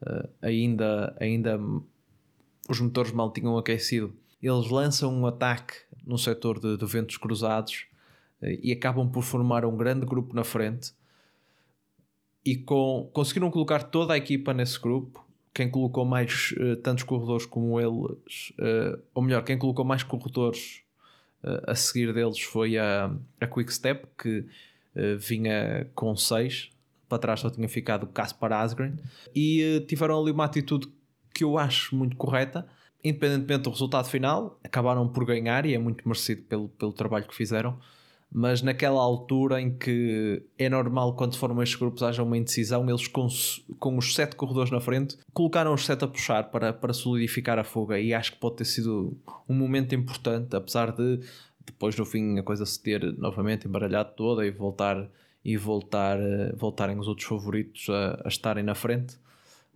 [0.00, 1.60] uh, ainda, ainda
[2.66, 5.74] os motores mal tinham aquecido eles lançam um ataque
[6.06, 7.86] no setor de, de ventos cruzados
[8.40, 10.92] eh, e acabam por formar um grande grupo na frente
[12.44, 15.26] e com, conseguiram colocar toda a equipa nesse grupo.
[15.52, 20.82] Quem colocou mais uh, tantos corredores como eles, uh, ou melhor, quem colocou mais corredores
[21.42, 24.46] uh, a seguir deles foi a, a Quick Step, que
[25.20, 26.70] vinha com 6.
[27.08, 28.96] Para trás só tinha ficado Caspar Asgren.
[29.32, 30.88] E tiveram ali uma atitude
[31.32, 32.66] que eu acho muito correta
[33.02, 37.34] independentemente do resultado final, acabaram por ganhar e é muito merecido pelo, pelo trabalho que
[37.34, 37.78] fizeram.
[38.30, 43.08] Mas naquela altura em que é normal quando formam estes grupos haja uma indecisão, eles
[43.08, 43.26] com,
[43.78, 47.64] com os sete corredores na frente colocaram os sete a puxar para, para solidificar a
[47.64, 49.16] fuga e acho que pode ter sido
[49.48, 51.20] um momento importante, apesar de
[51.64, 55.08] depois no fim a coisa se ter novamente embaralhado toda e voltar
[55.42, 56.18] e voltar,
[56.54, 59.16] voltarem os outros favoritos a, a estarem na frente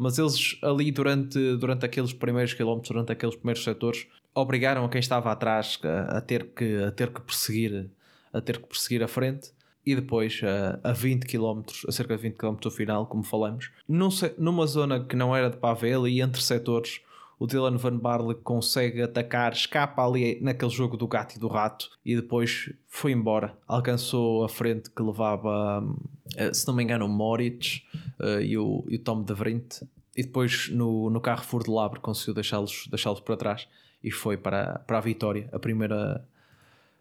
[0.03, 4.99] mas eles ali durante, durante aqueles primeiros quilómetros, durante aqueles primeiros setores, obrigaram a quem
[4.99, 7.89] estava atrás a, a, ter, que, a ter que perseguir
[8.33, 9.53] a ter que perseguir a frente.
[9.85, 13.71] E depois a, a 20 km, a cerca de 20 km do final, como falamos,
[13.89, 17.01] num, numa zona que não era de pavé e entre setores,
[17.43, 21.91] o Dylan Van Barle consegue atacar, escapa ali naquele jogo do gato e do rato
[22.05, 23.59] e depois foi embora.
[23.67, 25.83] Alcançou a frente que levava,
[26.37, 27.83] eh, se não me engano, o Moritz
[28.21, 29.83] uh, e, o, e o Tom de Vrint.
[30.17, 33.69] E depois no, no Carrefour Labre conseguiu deixá-los deixá para trás
[34.05, 35.49] e foi para, para a vitória.
[35.51, 36.25] A primeira,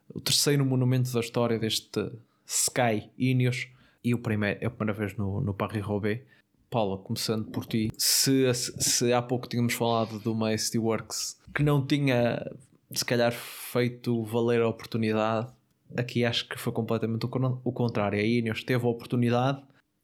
[0.09, 2.11] o terceiro monumento da história deste
[2.47, 3.67] Sky Ineos
[4.03, 6.23] e o primeiro, é a primeira vez no, no Paris-Roubaix.
[6.71, 11.85] Paula, começando por ti, se, se há pouco tínhamos falado do Majesty Works que não
[11.85, 12.49] tinha
[12.93, 15.47] se calhar feito valer a oportunidade,
[15.95, 18.17] aqui acho que foi completamente o contrário.
[18.17, 19.61] A Ineos teve a oportunidade,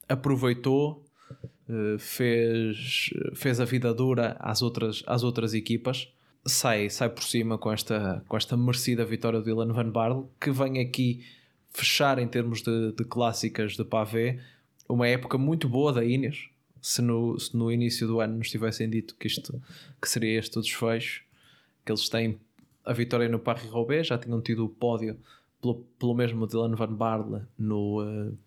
[0.08, 1.06] aproveitou,
[1.70, 6.12] eh, fez, fez a vida dura às outras, às outras equipas
[6.48, 10.52] sai, sai por cima com esta, com esta merecida vitória do Ilan Van Barle, que
[10.52, 11.24] vem aqui
[11.72, 14.40] fechar em termos de, de clássicas de pavé
[14.88, 16.50] uma época muito boa da Ineos.
[16.82, 19.62] Se no, se no início do ano nos tivessem dito que isto
[20.02, 21.24] que seria este o desfecho,
[21.86, 22.40] que eles têm
[22.86, 25.18] a vitória no Paris-Roubaix, já tinham tido o pódio
[25.62, 28.38] pelo, pelo mesmo Dylan Van Barle no, uh,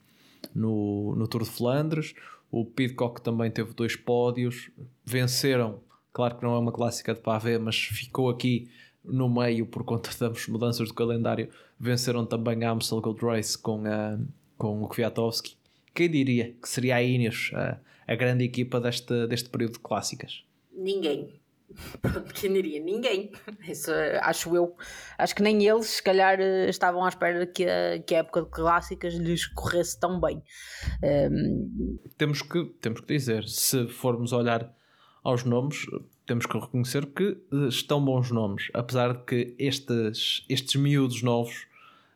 [0.54, 2.14] no, no Tour de Flandres.
[2.50, 4.70] O Pidcock também teve dois pódios,
[5.04, 5.80] venceram
[6.12, 8.68] Claro que não é uma clássica de pavé, mas ficou aqui
[9.04, 11.48] no meio por conta das mudanças do calendário.
[11.78, 14.18] Venceram também a Amstel Gold Race com, a,
[14.58, 15.56] com o Kwiatkowski.
[15.94, 17.78] Quem diria que seria a Ineos a,
[18.10, 20.44] a grande equipa deste, deste período de clássicas?
[20.76, 21.40] Ninguém.
[22.34, 22.82] Quem diria?
[22.82, 23.30] Ninguém.
[23.68, 24.76] Isso, acho eu.
[25.16, 28.50] Acho que nem eles, se calhar, estavam à espera que a, que a época de
[28.50, 30.42] clássicas lhes corresse tão bem.
[31.30, 31.98] Um...
[32.18, 34.74] Temos, que, temos que dizer, se formos olhar
[35.22, 35.86] aos nomes,
[36.26, 41.66] temos que reconhecer que eh, estão bons nomes, apesar de que estes, estes miúdos novos,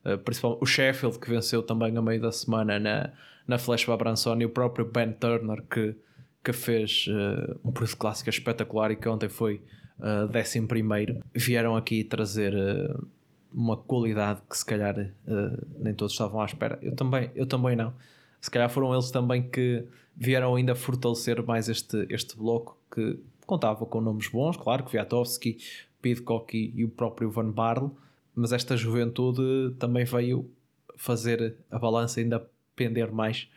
[0.05, 3.13] eh, principalmente o Sheffield, que venceu também a meio da semana na,
[3.47, 5.95] na Flash Babranson, e o próprio Ben Turner, que,
[6.43, 9.61] que fez uh, um preço clássico espetacular e que ontem foi
[9.99, 13.07] uh, décimo primeiro, vieram aqui trazer uh,
[13.53, 16.79] uma qualidade que se calhar uh, nem todos estavam à espera.
[16.83, 17.95] Eu também, eu também não.
[18.41, 19.85] Se calhar foram eles também que
[20.17, 25.59] vieram ainda fortalecer mais este, este bloco que contava com nomes bons, claro, que Kwiatkowski,
[26.03, 27.91] Pidcock e, e o próprio Van Barle,
[28.35, 30.51] mas esta juventude também veio
[30.97, 33.49] fazer a balança ainda pender mais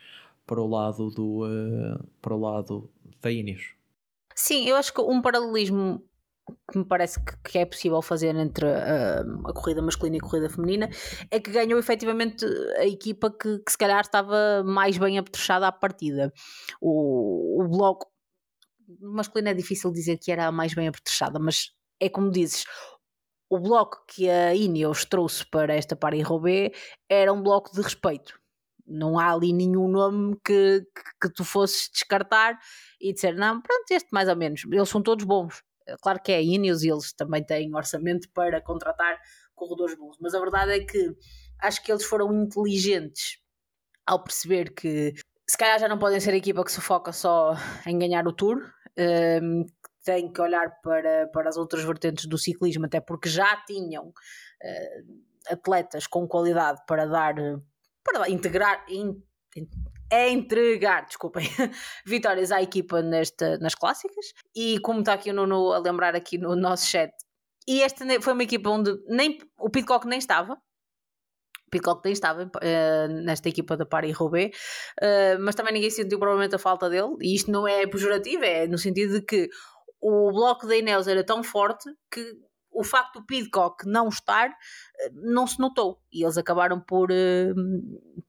[0.46, 2.90] para o lado do uh, para o lado
[3.22, 3.76] da Ineos.
[4.36, 6.04] Sim, eu acho que um paralelismo
[6.72, 10.50] que me parece que, é possível fazer entre a, a, corrida masculina e a corrida
[10.50, 10.90] feminina
[11.30, 12.46] é que ganhou efetivamente
[12.78, 16.32] a equipa que, que se calhar estava mais bem apetrechada à partida.
[16.80, 18.08] O, o bloco
[19.02, 22.64] masculino é difícil dizer que era a mais bem apetrechada, mas é como dizes,
[23.50, 26.78] o bloco que a Ineos trouxe para esta Paris-Roubaix
[27.10, 28.40] era um bloco de respeito.
[28.88, 32.58] Não há ali nenhum nome que, que, que, tu fosses descartar
[33.02, 34.64] e dizer, não, pronto, este mais ou menos.
[34.72, 35.62] Eles são todos bons.
[36.02, 39.20] Claro que é a Ineos e eles também têm orçamento para contratar
[39.56, 41.16] corredores bons, mas a verdade é que
[41.60, 43.40] acho que eles foram inteligentes
[44.06, 45.14] ao perceber que
[45.50, 48.34] se calhar já não podem ser a equipa que se foca só em ganhar o
[48.34, 48.58] Tour,
[49.42, 49.66] um,
[50.04, 55.24] tem que olhar para, para as outras vertentes do ciclismo, até porque já tinham uh,
[55.50, 57.36] atletas com qualidade para dar,
[58.08, 59.22] para integrar, in,
[60.10, 61.46] é entregar, desculpem,
[62.06, 64.26] vitórias à equipa nesta, nas clássicas.
[64.56, 67.12] E como está aqui o Nuno a lembrar aqui no nosso chat,
[67.68, 70.58] e esta foi uma equipa onde nem, o Pitcock nem estava,
[71.70, 74.56] Pitcock nem estava uh, nesta equipa da Paris-Roubaix,
[75.02, 78.68] uh, mas também ninguém sentiu provavelmente a falta dele, e isto não é pejorativo, é
[78.68, 79.50] no sentido de que
[80.00, 82.22] o bloco da Ineos era tão forte que
[82.78, 87.10] o facto do Pidcock não estar eh, não se notou e eles acabaram por,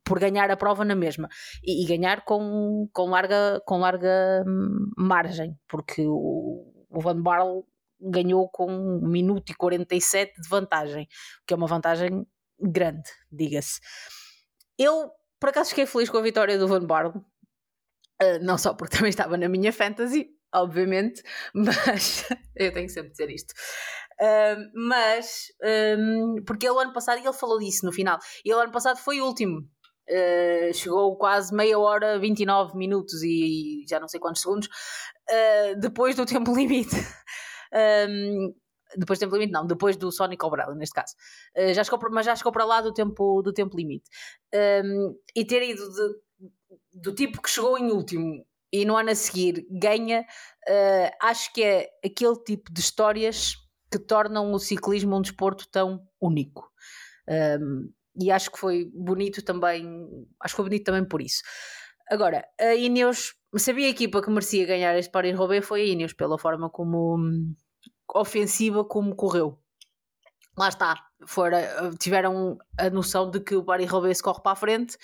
[0.03, 1.29] por ganhar a prova na mesma
[1.63, 7.63] e, e ganhar com, com, larga, com larga hum, margem, porque o, Van Barle
[8.01, 11.07] ganhou com 1 minuto e 47 de vantagem,
[11.47, 12.27] que é uma vantagem
[12.59, 13.81] grande, diga-se.
[14.79, 18.97] Eu, por acaso, fiquei feliz com a vitória do Van Barle, uh, não só porque
[18.97, 22.25] também estava na minha fantasy, obviamente, mas
[22.57, 23.55] eu tenho sempre dizer isto.
[24.75, 25.47] Mas
[25.99, 29.21] um, porque ele ano passado, e ele falou disso no final, ele ano passado foi
[29.21, 29.61] o último.
[30.09, 35.79] Uh, chegou quase meia hora, 29 minutos e, e já não sei quantos segundos uh,
[35.79, 36.97] depois do tempo limite.
[38.09, 38.55] Um,
[38.97, 41.15] depois do tempo limite, não, depois do Sonic Obrelli, neste caso.
[41.57, 44.09] Uh, já chegou, mas já chegou para lá do tempo, do tempo limite.
[44.55, 46.51] Um, e ter ido de,
[46.95, 51.63] do tipo que chegou em último e no ano a seguir ganha, uh, acho que
[51.63, 53.55] é aquele tipo de histórias
[53.91, 56.71] que tornam o ciclismo um desporto tão único.
[57.29, 59.87] Um, e acho que foi bonito também,
[60.43, 61.43] acho que foi bonito também por isso.
[62.11, 66.39] Agora, a Ineos, sabia a equipa que merecia ganhar este Paris-Roubaix foi a Ineos, pela
[66.39, 67.17] forma como
[68.15, 69.59] ofensiva como correu.
[70.57, 70.97] Lá está,
[71.27, 74.97] fora, tiveram a noção de que o Robes corre para a frente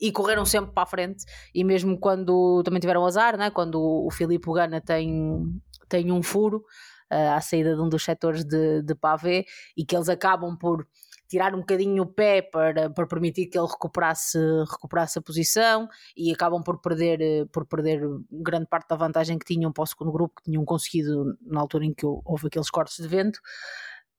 [0.00, 1.24] e correram sempre para a frente.
[1.54, 3.50] E mesmo quando também tiveram azar, né?
[3.50, 5.42] quando o Filipe Gana tem,
[5.90, 6.64] tem um furo
[7.10, 10.86] à saída de um dos setores de, de pavê e que eles acabam por
[11.28, 14.38] tirar um bocadinho o pé para, para permitir que ele recuperasse,
[14.70, 19.72] recuperasse a posição e acabam por perder, por perder grande parte da vantagem que tinham
[19.72, 23.08] para o segundo grupo, que tinham conseguido na altura em que houve aqueles cortes de
[23.08, 23.40] vento.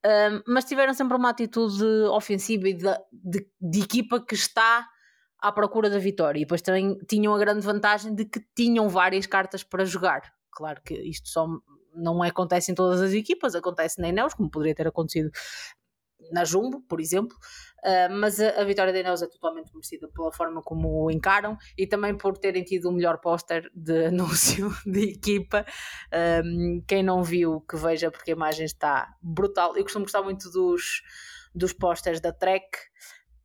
[0.04, 4.86] Um, mas tiveram sempre uma atitude ofensiva e de, de, de, equipa que está
[5.40, 6.38] à procura da vitória.
[6.38, 10.22] E depois também tinham a grande vantagem de que tinham várias cartas para jogar.
[10.52, 11.48] Claro que isto só
[11.96, 15.30] não acontece em todas as equipas, acontece na Ineos, como poderia ter acontecido
[16.30, 17.36] na Jumbo, por exemplo,
[17.84, 21.56] uh, mas a, a, vitória da Ineos é totalmente merecida pela forma como o encaram
[21.76, 25.64] e também por terem tido o melhor póster de anúncio de equipa.
[26.44, 29.76] Um, quem não viu, que veja, porque a imagem está brutal.
[29.76, 31.02] Eu costumo gostar muito dos,
[31.54, 32.66] dos pósteres da Trek,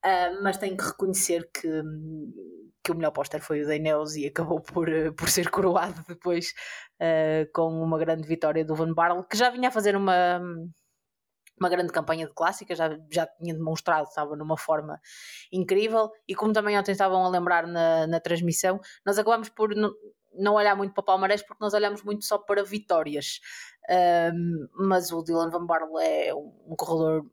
[0.05, 1.67] uh, mas tenho que reconhecer que,
[2.83, 6.53] que o melhor póster foi o da e acabou por, por ser coroado depois
[7.01, 10.41] uh, com uma grande vitória do Van Barle, que já vinha a fazer uma
[11.59, 14.99] uma grande campanha de clássica, já, já tinha demonstrado, estava numa forma
[15.51, 16.09] incrível.
[16.27, 19.69] E como também ontem estavam a lembrar na, na transmissão, nós acabamos por
[20.33, 23.39] não olhar muito para o Palmarés porque nós olhamos muito só para vitórias.
[24.33, 27.25] Um, mas o Dylan Van Barle é um corredor,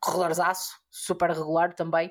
[0.00, 2.08] corredorzaço, super regular também.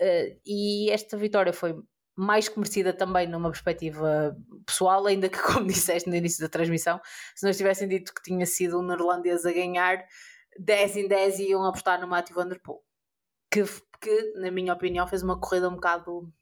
[0.00, 1.76] Uh, e esta vitória foi
[2.16, 7.00] mais que merecida também numa perspectiva pessoal, ainda que, como disseste no início da transmissão,
[7.34, 10.04] se nós tivessem dito que tinha sido um neerlandês a ganhar,
[10.58, 12.80] 10 em 10 iam apostar no Matthew Van Der Poel.
[13.50, 13.64] Que,
[14.00, 16.32] que, na minha opinião, fez uma corrida um bocado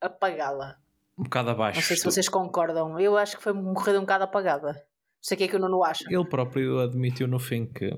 [0.00, 0.78] apagada.
[1.18, 1.78] Um bocado abaixo.
[1.78, 2.98] Não sei se vocês concordam.
[2.98, 4.84] Eu acho que foi uma corrida um bocado apagada.
[5.24, 6.04] Sei o que é que o Nuno acha.
[6.10, 7.90] Ele próprio admitiu no fim que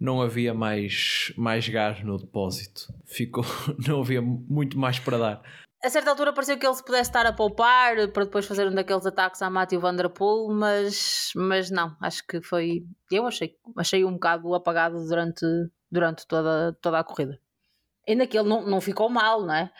[0.00, 2.86] não havia mais, mais gás no depósito.
[3.04, 3.44] Ficou,
[3.86, 5.42] não havia muito mais para dar
[5.82, 8.74] a certa altura pareceu que ele se pudesse estar a poupar para depois fazer um
[8.74, 12.84] daqueles ataques a Matthew Van Der Poel, mas, mas não, acho que foi.
[13.10, 15.46] Eu achei, achei um bocado apagado durante,
[15.90, 17.40] durante toda, toda a corrida.
[18.08, 19.70] Ainda que ele não, não ficou mal, não é?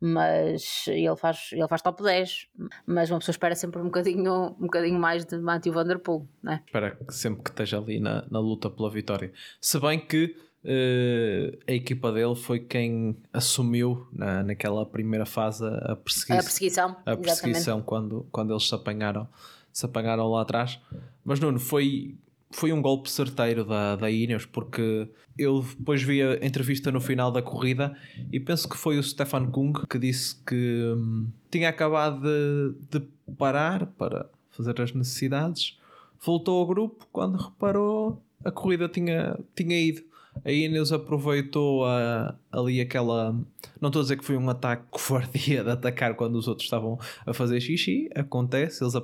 [0.00, 2.48] Mas ele faz, ele faz top 10.
[2.86, 6.26] Mas uma pessoa espera sempre um bocadinho, um bocadinho mais de Matthew Van Der Poel,
[6.42, 6.62] não é?
[6.66, 9.32] Espera sempre que esteja ali na, na luta pela vitória.
[9.60, 15.96] Se bem que Uh, a equipa dele foi quem assumiu na, naquela primeira fase a,
[15.96, 19.28] persegui a perseguição, a perseguição quando, quando eles se apanharam,
[19.72, 20.80] se apanharam lá atrás.
[21.24, 22.16] Mas Nuno, foi,
[22.52, 27.30] foi um golpe certeiro da, da Ineos porque eu depois vi a entrevista no final
[27.32, 27.96] da corrida
[28.30, 33.06] e penso que foi o Stefan Kung que disse que hum, tinha acabado de, de
[33.36, 35.78] parar para fazer as necessidades,
[36.20, 40.02] voltou ao grupo quando reparou a corrida tinha, tinha ido
[40.44, 43.32] a Ineos aproveitou a, ali aquela.
[43.80, 46.98] Não estou a dizer que foi um ataque covardia de atacar quando os outros estavam
[47.26, 48.94] a fazer xixi, acontece, eles,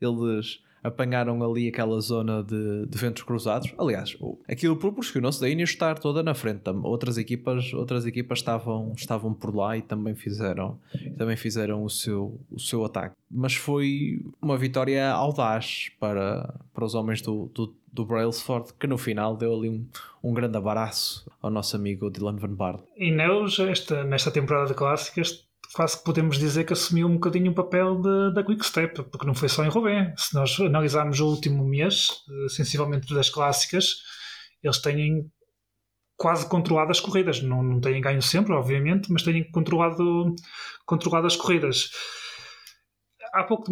[0.00, 3.72] eles apanharam ali aquela zona de, de ventos cruzados.
[3.78, 4.16] Aliás,
[4.48, 6.62] aquilo proporcionou-se da Ineos estar toda na frente.
[6.82, 10.78] Outras equipas, outras equipas estavam, estavam por lá e também fizeram,
[11.16, 13.14] também fizeram o, seu, o seu ataque.
[13.30, 18.98] Mas foi uma vitória audaz para, para os homens do, do do Brailsford, que no
[18.98, 19.86] final deu ali um,
[20.22, 22.82] um grande abraço ao nosso amigo Dylan Van Baarle.
[22.94, 25.45] E Neus, esta, nesta temporada de clássicas,
[25.76, 28.00] quase que podemos dizer que assumiu um bocadinho o papel
[28.32, 30.10] da Quick Step, porque não foi só em Roubaix.
[30.16, 33.96] Se nós analisarmos o último mês, eh, sensivelmente das clássicas,
[34.62, 35.30] eles têm
[36.16, 37.42] quase controlado as corridas.
[37.42, 40.34] Não, não têm ganho sempre, obviamente, mas têm controlado,
[40.86, 41.90] controlado as corridas
[43.34, 43.64] há pouco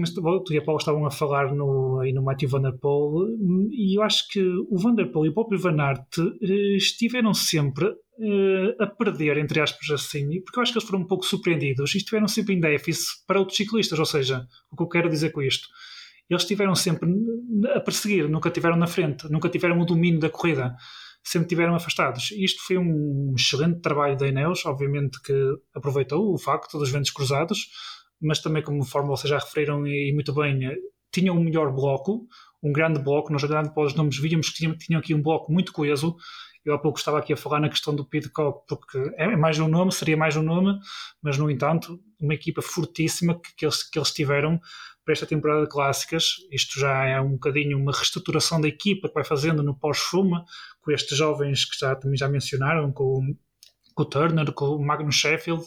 [0.44, 3.28] tu e a Paula estavam a falar no, aí no Matthew Van Der Poel
[3.70, 7.32] e eu acho que o Van Der Poel e o próprio Van Aert eh, estiveram
[7.32, 11.24] sempre uh, a perder, entre aspas assim, porque eu acho que eles foram um pouco
[11.24, 15.08] surpreendidos e estiveram sempre em déficit para outros ciclistas, ou seja, o que eu quero
[15.08, 15.68] dizer com isto
[16.28, 17.08] eles estiveram sempre
[17.74, 20.74] a perseguir, nunca tiveram na frente, nunca tiveram o domínio da corrida,
[21.22, 22.30] sempre tiveram afastados.
[22.32, 25.34] Isto foi um excelente trabalho da Ineos, obviamente que
[25.74, 27.68] aproveitou o facto dos ventos cruzados,
[28.20, 30.76] mas também, como forma vocês já referiram e, muito bem, eh,
[31.12, 32.26] tinham um melhor bloco,
[32.64, 33.30] um grande bloco.
[33.30, 36.16] Nós, olhando para os nomes, víamos que tinham, aqui um bloco muito coeso.
[36.64, 39.68] Eu há pouco estava aqui a falar na questão do Pidcock, porque é mais um
[39.68, 40.78] nome, seria mais um nome,
[41.22, 44.58] mas no entanto, uma equipa fortíssima que, que, eles, que eles tiveram
[45.04, 46.36] para esta temporada de clássicas.
[46.50, 50.46] Isto já é um bocadinho uma reestruturação da equipa que vai fazendo no pós-Fuma,
[50.80, 53.20] com estes jovens que já, também já mencionaram, com,
[53.94, 55.62] com o Turner, com o Magnus Sheffield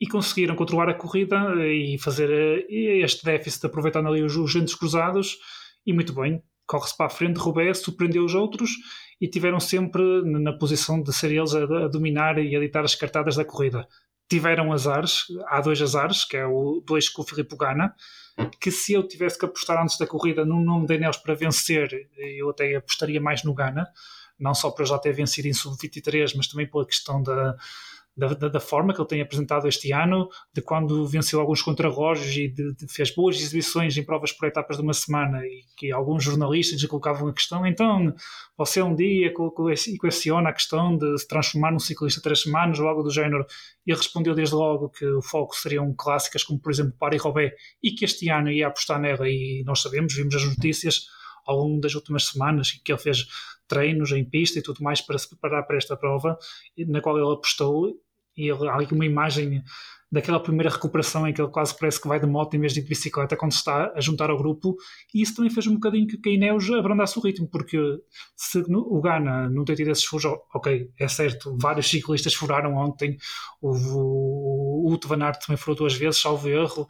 [0.00, 1.36] e conseguiram controlar a corrida
[1.66, 5.38] e fazer eh, este déficit aproveitando ali os, os ventos cruzados
[5.86, 6.42] e muito bem.
[6.66, 8.70] corre-se para a frente, Roubaix surpreendeu os outros
[9.20, 12.94] e tiveram sempre na posição de ser eles a, a dominar e a ditar as
[12.94, 13.86] cartadas da corrida.
[14.28, 17.94] Tiveram azares, há dois azares, que é o dois com o Filipe Gana,
[18.60, 21.88] que se eu tivesse que apostar antes da corrida num nome de Enéas para vencer,
[22.18, 23.86] eu até apostaria mais no Gana,
[24.38, 27.56] não só para já ter vencido em sub-23, mas também pela questão da,
[28.16, 32.34] da, da, da, forma que ele tem apresentado este ano, de quando venceu alguns contrarrelógios
[32.34, 35.92] e de, de, fez boas exibições em provas por etapas de uma semana e que
[35.92, 38.14] alguns jornalistas lhe colocavam a questão, então
[38.56, 39.30] você um dia
[39.88, 43.44] equaciona a questão de se transformar num ciclista três semanas ou algo do género,
[43.86, 47.52] e respondeu desde logo que o foco seriam clássicas como por exemplo Paris-Roubaix
[47.82, 49.28] e que este ano ia apostar nela.
[49.28, 51.06] E nós sabemos, vimos as notícias
[51.46, 53.26] ao longo das últimas semanas que ele fez
[53.68, 56.38] treinos em pista e tudo mais para se preparar para esta prova,
[56.78, 57.94] na qual ele apostou
[58.36, 59.62] e há ali uma imagem
[60.10, 62.80] daquela primeira recuperação em que ele quase parece que vai de moto em vez de
[62.80, 64.76] de bicicleta quando está a juntar ao grupo.
[65.12, 67.78] E isso também fez um bocadinho que a Ineos abrandasse o ritmo porque
[68.36, 73.16] se o Ghana não tem tido esses furos ok, é certo, vários ciclistas furaram ontem
[73.60, 76.86] o, o, o Van Aert também furou duas vezes, salvo erro.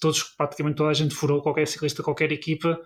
[0.00, 2.78] Todos, praticamente toda a gente furou qualquer ciclista, qualquer equipa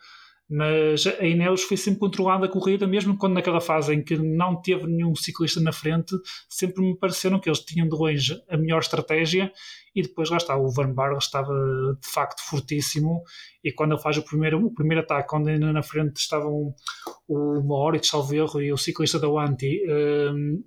[0.51, 4.61] mas a Ineos foi sempre controlada a corrida, mesmo quando naquela fase em que não
[4.61, 6.16] teve nenhum ciclista na frente,
[6.48, 9.53] sempre me pareceram que eles tinham de longe a melhor estratégia
[9.94, 11.53] e depois lá está, o Van Barle estava
[12.01, 13.22] de facto fortíssimo
[13.62, 16.74] e quando ele faz o primeiro, o primeiro ataque, quando ainda na frente estavam
[17.28, 20.64] o Moritz, salvo erro, e o ciclista da Wanty, um,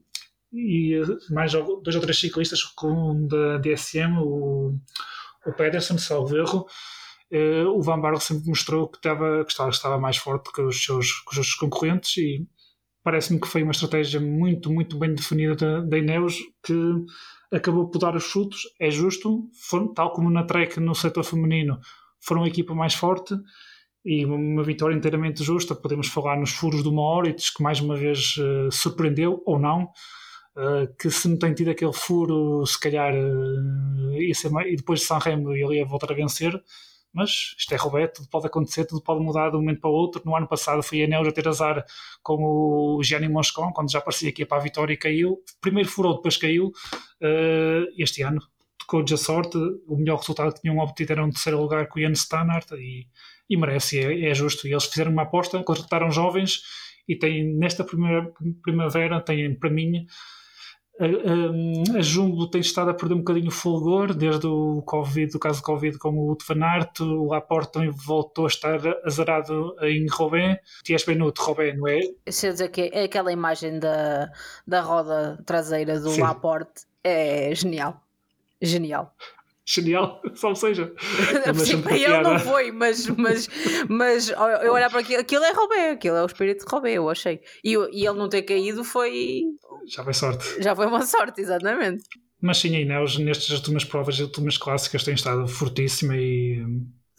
[0.53, 4.77] e mais dois ou três ciclistas com da DSM, o,
[5.45, 6.65] o Pedersen, salvo erro,
[7.33, 10.83] uh, o Van Barle sempre mostrou que estava, que estava, estava mais forte que os,
[10.83, 12.47] seus, que os seus concorrentes e
[13.03, 16.73] parece-me que foi uma estratégia muito, muito bem definida da, da Ineos que
[17.51, 21.79] acabou por dar os frutos, é justo, foi, tal como na Trek no setor feminino
[22.19, 23.35] foram a equipa mais forte
[24.05, 28.35] e uma vitória inteiramente justa, podemos falar nos furos do Moritz, que mais uma vez
[28.37, 34.21] uh, surpreendeu, ou não, uh, que se não tem tido aquele furo, se calhar uh,
[34.21, 36.53] ia ser e depois de Sanremo ele ia voltar a vencer,
[37.13, 39.93] mas isto é Roberto, tudo pode acontecer, tudo pode mudar de um momento para o
[39.93, 40.21] outro.
[40.25, 41.85] No ano passado foi a Neus a ter azar
[42.23, 45.37] com o Gianni Moscon, quando já parecia que ia para a vitória e caiu.
[45.61, 46.71] Primeiro furou, depois caiu.
[47.21, 48.41] Uh, este ano
[48.79, 49.57] tocou-lhes a sorte,
[49.87, 53.07] o melhor resultado que tinham obtido era um terceiro lugar com o Ian Stannard e,
[53.49, 54.67] e merece, é, é, justo.
[54.67, 56.61] E eles fizeram uma aposta, contrataram jovens
[57.07, 58.31] e têm, nesta primeira
[58.63, 60.05] primavera, têm para mim
[60.99, 65.39] a, a, Jumbo tem estado a perder um bocadinho o fulgor desde o Covid, o
[65.39, 70.05] caso do Covid com o Van Aert, o Laporte também voltou a estar azarado em
[70.07, 71.99] Robin, Tias Benut, Robin, não é?
[72.25, 74.31] Deixa eu dizer que é aquela imagem da,
[74.67, 76.21] da roda traseira do Sim.
[76.21, 77.99] Laporte é genial,
[78.61, 79.13] genial
[79.65, 80.93] genial, só seja.
[81.55, 83.49] Sim, para ele não foi, mas, mas,
[83.87, 87.09] mas eu olhar para aquilo, aquilo é Robé, aquilo é o espírito de Robé, eu
[87.09, 87.41] achei.
[87.63, 89.43] E, e ele não ter caído foi.
[89.87, 90.61] Já foi sorte.
[90.61, 92.03] Já foi uma sorte, exatamente.
[92.41, 96.61] Mas sim, a Ineos nestas últimas provas, as últimas clássicas, tem estado fortíssima e.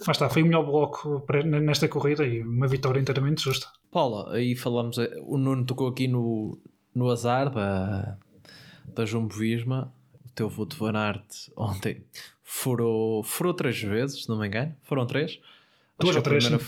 [0.07, 1.25] Mas está, foi o melhor bloco
[1.63, 3.69] nesta corrida e uma vitória inteiramente justa.
[3.91, 6.59] Paula, aí falamos, eh, o Nuno tocou aqui no,
[6.95, 8.19] no azar da,
[8.87, 9.95] da Jumbo Visma
[10.27, 12.05] o teu Voto Van Aert ontem
[12.43, 14.75] furou, furou três vezes, se não me engano.
[14.83, 15.41] Foram três?
[15.99, 16.45] Duas ou três.
[16.45, 16.65] Primeira...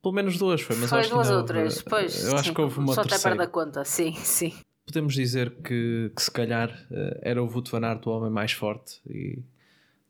[0.00, 2.24] Pelo menos duas foi, mas foi acho duas que ou três, pois.
[2.24, 2.54] Eu acho sim.
[2.54, 3.34] que houve uma Só terceira.
[3.34, 4.54] até perto da conta, sim, sim.
[4.86, 8.52] Podemos dizer que, que se calhar eh, era o Wout van Aert o homem mais
[8.52, 9.42] forte e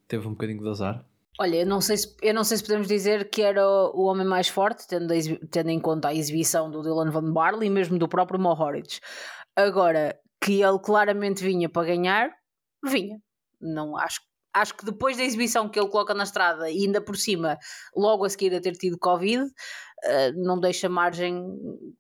[0.07, 1.05] teve um bocadinho de azar.
[1.39, 4.27] Olha, eu não sei se, eu não sei se podemos dizer que era o homem
[4.27, 5.09] mais forte, tendo,
[5.51, 9.01] tendo em conta a exibição do Dylan Van Barley e mesmo do próprio Mohoric.
[9.55, 12.31] Agora, que ele claramente vinha para ganhar,
[12.85, 13.19] vinha.
[13.61, 14.21] Não acho
[14.57, 17.59] acho que depois da exibição que ele coloca na estrada e ainda por cima,
[17.95, 21.45] logo a seguir a ter tido Covid, uh, não deixa margem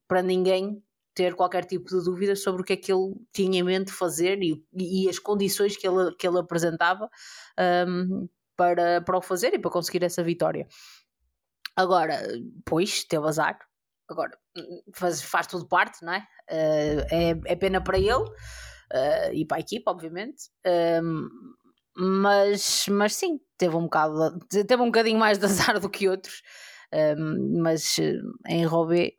[0.08, 0.82] para ninguém
[1.16, 4.38] ter qualquer tipo de dúvida sobre o que é que ele tinha em mente fazer
[4.42, 7.08] e, e as condições que ele, que ele apresentava
[7.88, 10.68] um, para, para o fazer e para conseguir essa vitória.
[11.74, 12.22] Agora,
[12.66, 13.58] pois, teve azar.
[14.08, 14.38] Agora,
[14.94, 16.20] faz, faz tudo parte, não é?
[16.50, 20.50] Uh, é, é pena para ele uh, e para a equipa, obviamente.
[21.02, 21.28] Um,
[21.96, 26.42] mas, mas sim, teve um bocado, teve um bocadinho mais de azar do que outros,
[27.18, 27.96] um, mas
[28.46, 29.12] em Robé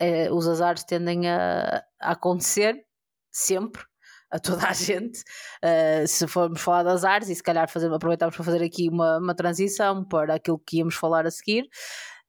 [0.00, 2.84] eh, os azares tendem a, a, acontecer
[3.30, 3.82] sempre
[4.30, 5.20] a toda a gente.
[5.64, 9.18] Uh, se formos falar de azares, e se calhar fazer, aproveitamos para fazer aqui uma,
[9.18, 11.64] uma transição para aquilo que íamos falar a seguir,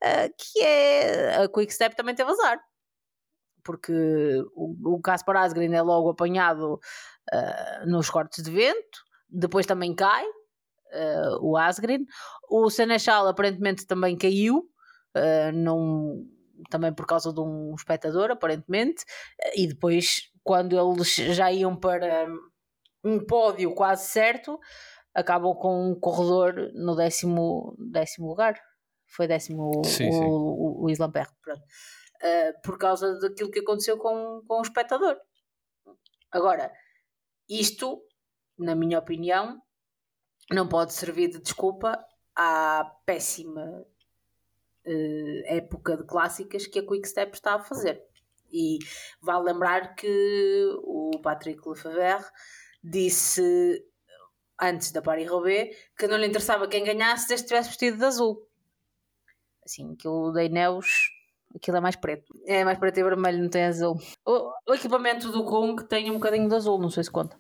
[0.03, 2.59] uh, que é a Quick Step também teve azar.
[3.63, 3.93] Porque
[4.55, 6.79] o, Caspar Asgreen é logo apanhado
[7.33, 8.99] uh, nos cortes de vento,
[9.29, 10.25] depois também cai
[11.39, 12.03] o Asgreen.
[12.49, 14.63] O Senechal aparentemente também caiu.
[15.53, 16.25] não,
[16.69, 19.03] também por causa de um espectador, aparentemente,
[19.55, 22.27] e depois, quando eles já iam para
[23.03, 24.59] um pódio quase certo,
[25.13, 28.59] acabam com um corredor no décimo, décimo lugar.
[29.07, 30.23] Foi décimo sim, o, sim.
[30.23, 35.17] o, o Islam uh, por causa daquilo que aconteceu com, com o espectador.
[36.31, 36.71] Agora,
[37.49, 38.01] isto,
[38.57, 39.59] na minha opinião,
[40.51, 41.97] não pode servir de desculpa
[42.35, 43.85] à péssima
[44.89, 48.01] uh, época de clássicas que a Quickstep está a fazer.
[48.51, 48.79] E
[49.21, 52.25] vale lembrar que o Patrick Lefebvre
[52.83, 53.85] disse
[54.59, 58.47] antes da Paris-Roubaix que não lhe interessava quem ganhasse desde que estivesse vestido de azul.
[59.63, 61.11] Assim, aquilo da Ineos,
[61.55, 62.33] aquilo é mais preto.
[62.45, 63.99] É mais preto e vermelho, não tem azul.
[64.25, 67.37] O, o equipamento do Kung tem um bocadinho de azul, não sei se conta.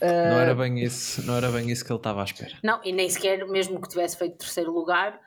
[0.00, 2.58] Não era bem isso, não era bem isso que ele estava à espera.
[2.62, 5.18] Não, e nem sequer, mesmo que tivesse feito terceiro lugar,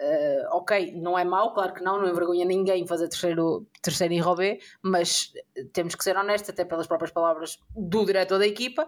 [0.00, 4.20] uh, ok, não é mau, claro que não, não envergonha ninguém fazer terceiro, terceiro em
[4.20, 5.32] Robé, mas
[5.72, 8.86] temos que ser honestos, até pelas próprias palavras do diretor da equipa,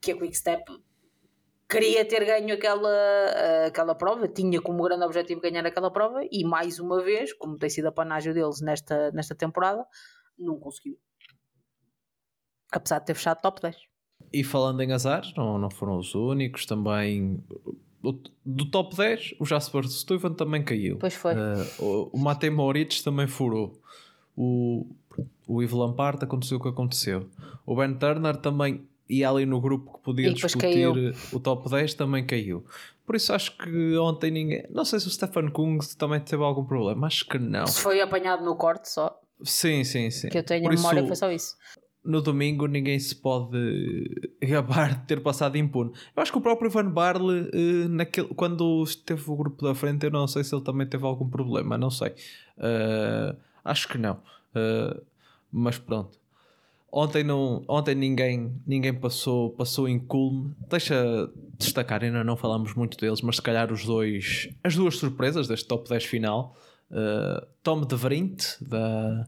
[0.00, 0.64] que a Quickstep
[1.68, 6.44] queria ter ganho aquela, uh, aquela prova, tinha como grande objetivo ganhar aquela prova e
[6.44, 9.86] mais uma vez, como tem sido a panágio deles nesta, nesta temporada,
[10.36, 10.98] não conseguiu.
[12.72, 13.76] Apesar de ter fechado top 10.
[14.32, 17.42] E falando em azar, não, não foram os únicos, também
[18.02, 20.96] do top 10, o Jasper Stuyven também caiu.
[20.98, 21.34] Pois foi.
[21.34, 23.78] Uh, o, Matei Moritz também furou.
[24.36, 24.86] O,
[25.46, 27.28] o Ivo Lampard aconteceu o que aconteceu.
[27.66, 31.12] O Ben Turner também ia ali no grupo que podia discutir caiu.
[31.32, 32.64] o top 10, também caiu.
[33.04, 34.64] Por isso acho que ontem ninguém.
[34.70, 37.66] Não sei se o Stefan Kung também teve algum problema, acho que não.
[37.66, 39.20] Se foi apanhado no corte só.
[39.42, 40.28] Sim, sim, sim.
[40.28, 41.56] Que eu tenho Por a memória, isso, foi só isso
[42.04, 43.58] no domingo ninguém se pode
[44.40, 45.92] gabar de ter passado impune.
[46.16, 50.04] Eu acho que o próprio Van Barle, eh, naquele, quando teve o grupo da frente,
[50.04, 52.10] eu não sei se ele também teve algum problema, não sei.
[52.56, 54.14] Uh, acho que não.
[54.54, 55.00] Uh,
[55.52, 56.18] mas pronto.
[56.92, 60.52] Ontem, não, ontem ninguém, ninguém passou, passou em culme.
[60.68, 65.46] Deixa destacar, ainda não falamos muito deles, mas se calhar os dois, as duas surpresas
[65.46, 66.56] deste top 10 final.
[66.90, 69.24] Uh, Tom de Vrint, da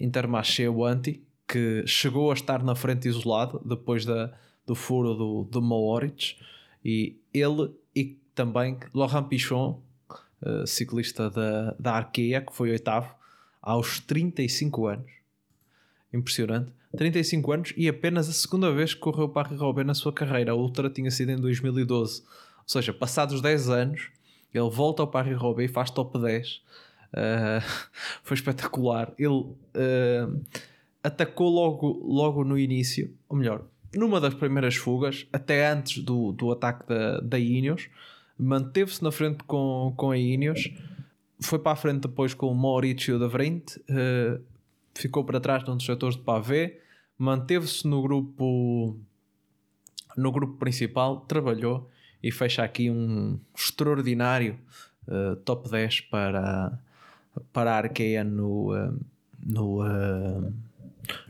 [0.00, 4.32] Intermarché Wanty, que chegou a estar na frente isolado depois da,
[4.66, 6.36] do furo do, do Moritz
[6.84, 9.80] e ele e também Laurent Pichon,
[10.42, 13.14] uh, ciclista da, da Arkea, que foi oitavo,
[13.62, 15.10] aos 35 anos.
[16.12, 16.72] Impressionante.
[16.96, 20.52] 35 anos e apenas a segunda vez que correu para Roubaix na sua carreira.
[20.52, 22.22] A outra tinha sido em 2012.
[22.22, 22.28] Ou
[22.66, 24.08] seja, passados 10 anos,
[24.52, 26.56] ele volta ao Paris-Roubaix e faz top 10.
[26.56, 26.60] Uh,
[27.14, 27.62] eh,
[28.22, 29.12] foi espetacular.
[29.18, 30.40] Ele uh,
[31.04, 33.62] atacou logo, logo no início, ou melhor,
[33.94, 37.88] numa das primeiras fugas, até antes do, do ataque da, da Ineos,
[38.38, 40.72] manteve-se na frente com, com a Ineos,
[41.40, 44.42] foi para a frente depois com o Mauricio da Vrint, uh,
[44.94, 46.80] ficou para trás num dos setores de pavé,
[47.18, 48.96] manteve-se no grupo
[50.16, 51.90] no grupo principal, trabalhou
[52.22, 54.56] e fecha aqui um extraordinário
[55.08, 56.78] uh, top 10 para,
[57.52, 58.98] para a Arkea no, uh,
[59.44, 59.82] no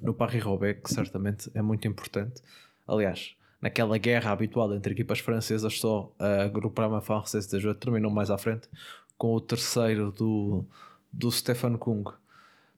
[0.01, 2.43] no Paris-Roubaix, que certamente é muito importante.
[2.87, 8.31] Aliás, naquela guerra habitual entre equipas francesas, só a Groupama Française de Jeux terminou mais
[8.31, 8.69] à frente
[9.17, 10.65] com o terceiro do,
[11.13, 12.05] do Stefan Kung.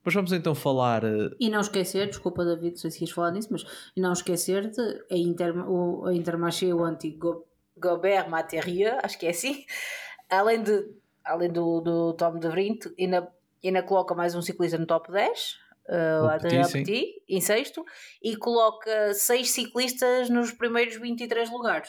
[0.04, 1.02] Mas vamos então falar.
[1.02, 3.66] Eh, e não esquecer, desculpa David, não sei se quis falar nisso, mas
[3.96, 4.80] não esquecer de
[5.10, 7.44] a, Inter, o, a Intermarché, o antigo
[7.76, 9.64] Gobert Materia, acho que é assim,
[10.30, 10.88] além, de,
[11.24, 13.28] além do, do Tom de Vrint, ainda,
[13.64, 15.58] ainda coloca mais um ciclista no top 10,
[15.88, 17.84] uh, o Adrien Petit, em sexto,
[18.22, 21.88] e coloca seis ciclistas nos primeiros 23 lugares.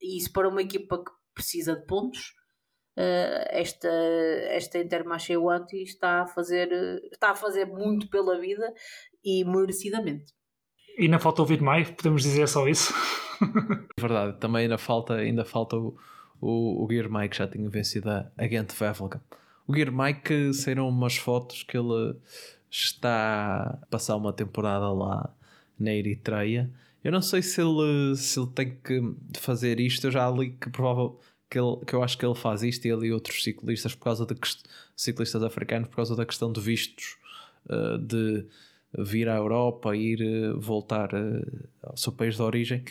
[0.00, 2.32] E isso para uma equipa que precisa de pontos,
[2.96, 3.88] uh, esta,
[4.50, 6.68] esta Intermarché Wanty está a fazer
[7.12, 8.72] está a fazer muito pela vida
[9.24, 10.32] e merecidamente.
[10.98, 12.92] E ainda falta ouvir mais, podemos dizer só isso.
[13.98, 15.96] Verdade, também ainda falta, ainda falta o,
[16.40, 19.20] o, o Guilherme que já tinha vencido a, a Gent Wevelgem.
[19.66, 22.16] O Guilherme que saíram umas fotos que ele
[22.70, 25.34] está a passar uma temporada lá
[25.78, 26.70] na Eritreia.
[27.02, 29.00] Eu não sei se ele, se ele tem que
[29.38, 30.06] fazer isto.
[30.06, 31.18] Eu já li que provável
[31.50, 34.04] que, ele, que eu acho que ele faz isto e ele e outros ciclistas por
[34.04, 34.34] causa de
[34.96, 37.16] ciclistas africanos por causa da questão de vistos
[37.66, 38.46] uh, de
[38.98, 42.84] vir à Europa, ir uh, voltar uh, ao seu país de origem.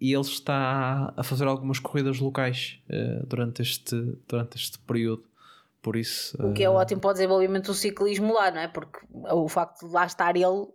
[0.00, 2.78] e ele está a fazer algumas corridas locais
[3.26, 5.27] durante, este, durante este período.
[5.88, 8.68] Por isso, o que é ótimo para o desenvolvimento do ciclismo lá, não é?
[8.68, 10.74] Porque o facto de lá estar ele uh,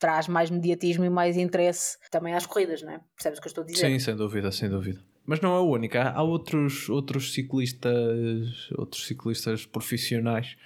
[0.00, 3.00] traz mais mediatismo e mais interesse também às corridas, não é?
[3.14, 3.86] Percebes o que eu estou a dizer?
[3.86, 5.00] Sim, sem dúvida, sem dúvida.
[5.24, 6.10] mas não é a única.
[6.10, 10.56] Há outros, outros ciclistas, outros ciclistas profissionais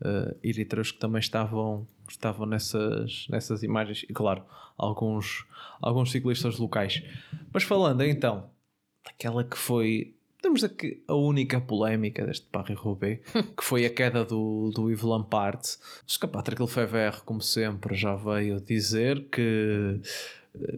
[0.00, 4.02] uh, eritreus que também estavam, estavam nessas, nessas imagens.
[4.08, 4.46] E claro,
[4.78, 5.44] alguns,
[5.78, 7.02] alguns ciclistas locais.
[7.52, 8.48] Mas falando então
[9.04, 13.20] daquela que foi temos aqui a única polémica deste Paris-Roubaix,
[13.56, 15.60] que foi a queda do, do Yves Lampard.
[16.22, 20.00] O Patrick Lefebvre, como sempre, já veio dizer que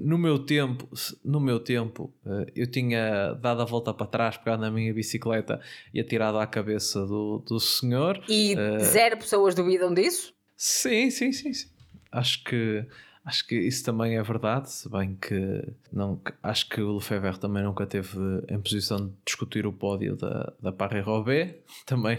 [0.00, 0.88] no meu tempo,
[1.24, 5.60] no meu tempo, eh, eu tinha dado a volta para trás, pegado na minha bicicleta
[5.94, 8.22] e atirado à cabeça do, do senhor.
[8.28, 10.34] E uh, zero pessoas duvidam disso?
[10.56, 11.68] Sim, sim, sim, sim.
[12.10, 12.84] Acho que
[13.25, 17.62] acho que isso também é verdade, se bem que não, acho que o Lefebvre também
[17.62, 18.18] nunca teve
[18.49, 21.55] em posição de discutir o pódio da, da Paris-Roubaix,
[21.87, 22.18] também,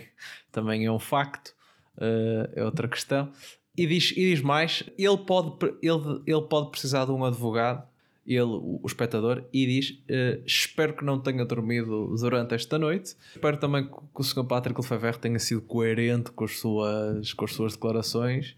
[0.52, 1.50] também é um facto,
[1.98, 3.32] uh, é outra questão.
[3.76, 7.84] E diz, e diz mais: ele pode, ele, ele pode precisar de um advogado,
[8.26, 13.16] ele, o, espectador, e diz: uh, Espero que não tenha dormido durante esta noite.
[13.36, 14.46] Espero também que o Sr.
[14.46, 18.56] Patrick Lefebvre tenha sido coerente com as suas, com as suas declarações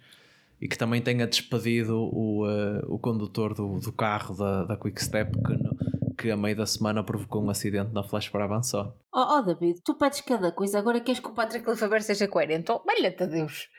[0.61, 5.31] e que também tenha despedido o, uh, o condutor do, do carro da, da Quickstep
[5.31, 5.75] que, no,
[6.15, 8.93] que a meio da semana provocou um acidente na Flash para avançar.
[9.13, 12.71] Oh, oh David, tu pedes cada coisa, agora queres que o Patrick Lefebvre seja coerente?
[12.71, 13.69] Oh, Valha-te a Deus!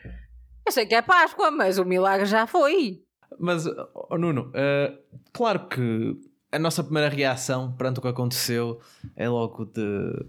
[0.66, 3.02] Eu sei que é Páscoa, mas o milagre já foi.
[3.38, 6.16] Mas, oh Nuno, uh, claro que
[6.50, 8.80] a nossa primeira reação perante o que aconteceu
[9.14, 10.26] é logo de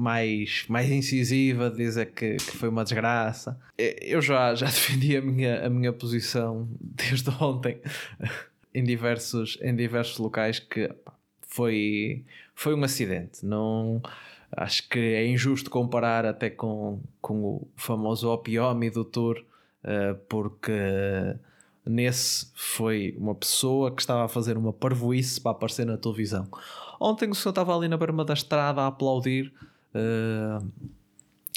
[0.00, 3.60] mais, mais incisiva, dizer que, que, foi uma desgraça.
[3.76, 7.78] Eu já, já defendi a minha, a minha posição desde ontem
[8.74, 10.90] em diversos, em diversos locais que
[11.42, 12.24] foi,
[12.54, 13.44] foi um acidente.
[13.44, 14.00] Não
[14.50, 19.44] acho que é injusto comparar até com, com o famoso Opiomi do Tour
[19.84, 20.72] uh, porque
[21.84, 26.48] nesse foi uma pessoa que estava a fazer uma parvoíce para aparecer na televisão.
[26.98, 29.52] Ontem o senhor estava ali na berma da estrada a aplaudir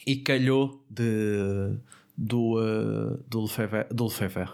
[0.06, 1.78] e calhou de
[2.18, 4.52] do, uh, do, Lefebvre, do Lefebvre,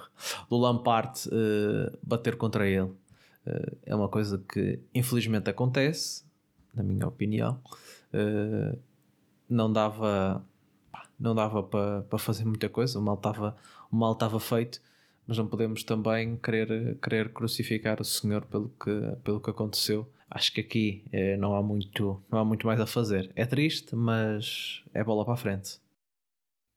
[0.49, 2.91] do Lampard uh, bater contra ele.
[3.45, 6.23] Uh, é uma coisa que infelizmente acontece,
[6.73, 7.59] na minha opinião.
[9.49, 10.43] não dava
[11.19, 13.57] não dava para pa fazer muita coisa, o mal estava
[13.91, 14.81] o mal estava feito,
[15.27, 20.07] mas não podemos também querer, querer crucificar o Senhor pelo que, pelo que aconteceu.
[20.31, 23.31] Acho que aqui eh, não, há muito, não há muito mais a fazer.
[23.35, 25.79] É triste, mas é bola para a frente.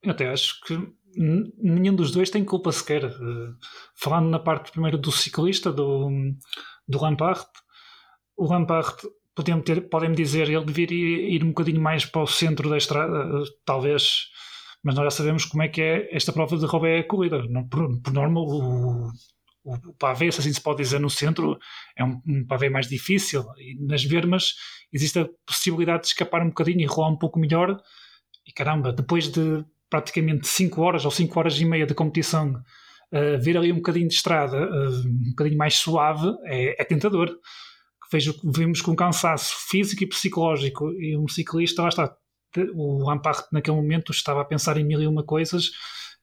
[0.03, 0.75] Eu até acho que
[1.15, 3.05] nenhum dos dois tem culpa sequer.
[3.05, 3.57] Uh,
[3.95, 6.09] falando na parte primeiro do ciclista, do,
[6.89, 7.47] do Lampard,
[8.37, 8.97] o Lampard
[9.35, 13.43] podem ter, podem dizer ele deveria ir um bocadinho mais para o centro da estrada,
[13.65, 14.29] talvez,
[14.83, 17.43] mas nós já sabemos como é que é esta prova de Robé corrida.
[17.71, 19.11] Por, por norma, o,
[19.65, 21.59] o pavê, se assim se pode dizer, no centro
[21.97, 24.55] é um, um pavê mais difícil e nas vermas
[24.93, 27.81] existe a possibilidade de escapar um bocadinho e rolar um pouco melhor.
[28.47, 32.55] E caramba, depois de praticamente 5 horas ou 5 horas e meia de competição,
[33.13, 37.31] uh, ver ali um bocadinho de estrada, uh, um bocadinho mais suave, é, é tentador
[38.13, 42.15] vejo, vemos com cansaço físico e psicológico e um ciclista, lá está,
[42.75, 45.71] o Lampard naquele momento estava a pensar em mil e uma coisas,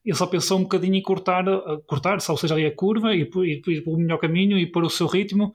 [0.04, 1.44] ele só pensou um bocadinho em cortar,
[1.86, 5.06] cortar ou seja, ali a curva e ir, pelo melhor caminho e pôr o seu
[5.06, 5.52] ritmo,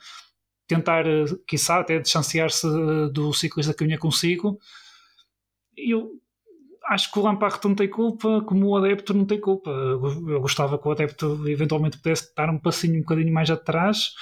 [0.67, 2.67] tentar, eh, quiçá, até distanciar-se
[3.11, 4.59] do ciclista que vinha consigo.
[5.75, 6.11] Eu
[6.87, 9.69] acho que o Lampard não tem culpa, como o adepto não tem culpa.
[9.71, 14.13] Eu gostava que o adepto eventualmente pudesse dar um passinho um bocadinho mais atrás,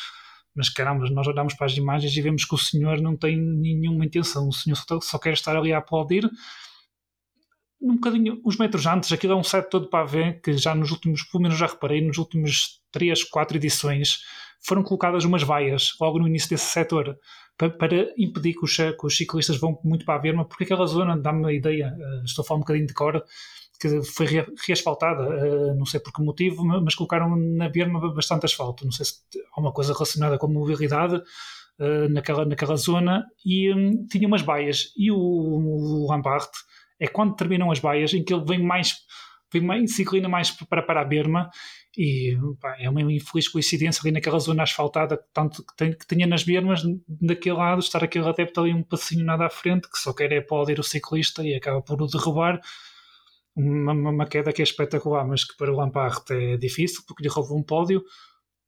[0.56, 4.06] mas caramba, nós olhamos para as imagens e vemos que o senhor não tem nenhuma
[4.06, 6.30] intenção, o senhor só, só quer estar ali a aplaudir.
[7.84, 10.90] Um bocadinho, uns metros antes, aquilo é um set todo para ver que já nos
[10.90, 14.20] últimos, pelo menos já reparei, nos últimos 3, 4 edições
[14.66, 17.18] foram colocadas umas vaias logo no início desse setor
[17.58, 20.86] para, para impedir que os, que os, ciclistas vão muito para a verma, porque aquela
[20.86, 23.24] zona, dá-me a ideia, uh, estou a falar um bocadinho de cor,
[23.80, 24.28] que foi
[24.66, 28.86] reasfaltada, uh, não sei por que motivo, mas colocaram na berma bastante asfalto.
[28.86, 29.16] Não sei se
[29.56, 34.42] há uma coisa relacionada com a mobilidade uh, naquela, naquela zona e um, tinha umas
[34.42, 34.94] baias.
[34.98, 36.12] E o, o
[37.00, 38.98] é quando terminam as baias em que ele vem mais,
[39.52, 41.50] vem mais se inclina mais para, para a berma
[41.98, 46.26] e pá, é uma infeliz coincidência ali naquela zona asfaltada tanto que, tem, que tinha
[46.26, 50.14] nas bermas daquele lado, estar aquele adepto ali um passinho nada à frente que só
[50.14, 52.60] quer é poder o ciclista e acaba por o derrubar
[53.56, 57.30] uma, uma, queda que é espetacular, mas que para o Lampard é difícil, porque lhe
[57.30, 58.04] roubou um pódio.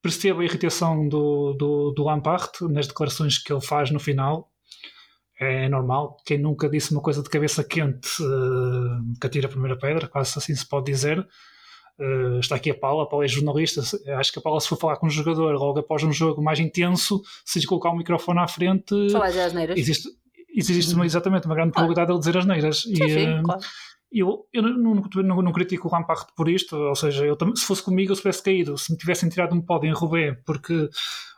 [0.02, 4.52] Percebo a irritação do, do, do Lampard nas declarações que ele faz no final.
[5.40, 6.18] É normal.
[6.26, 10.34] Quem nunca disse uma coisa de cabeça quente uh, que atira a primeira pedra, quase
[10.38, 11.20] assim se pode dizer.
[12.00, 13.82] Uh, está aqui a Paula, a Paula é jornalista.
[14.18, 16.60] Acho que a Paula, se for falar com um jogador logo após um jogo mais
[16.60, 19.78] intenso, se lhe colocar o microfone à frente, Só vai dizer as neiras.
[19.78, 20.10] existe,
[20.56, 22.82] existe uma, exatamente uma grande probabilidade de ele dizer as neiras.
[22.84, 23.62] Sim, e, sim, uh, claro.
[24.12, 27.84] eu, eu não, não, não, critico o Lampard por isto, ou seja, eu, se fosse
[27.84, 30.90] comigo eu se tivesse caído, se me tivessem tirado um pódio em Roubaix, porque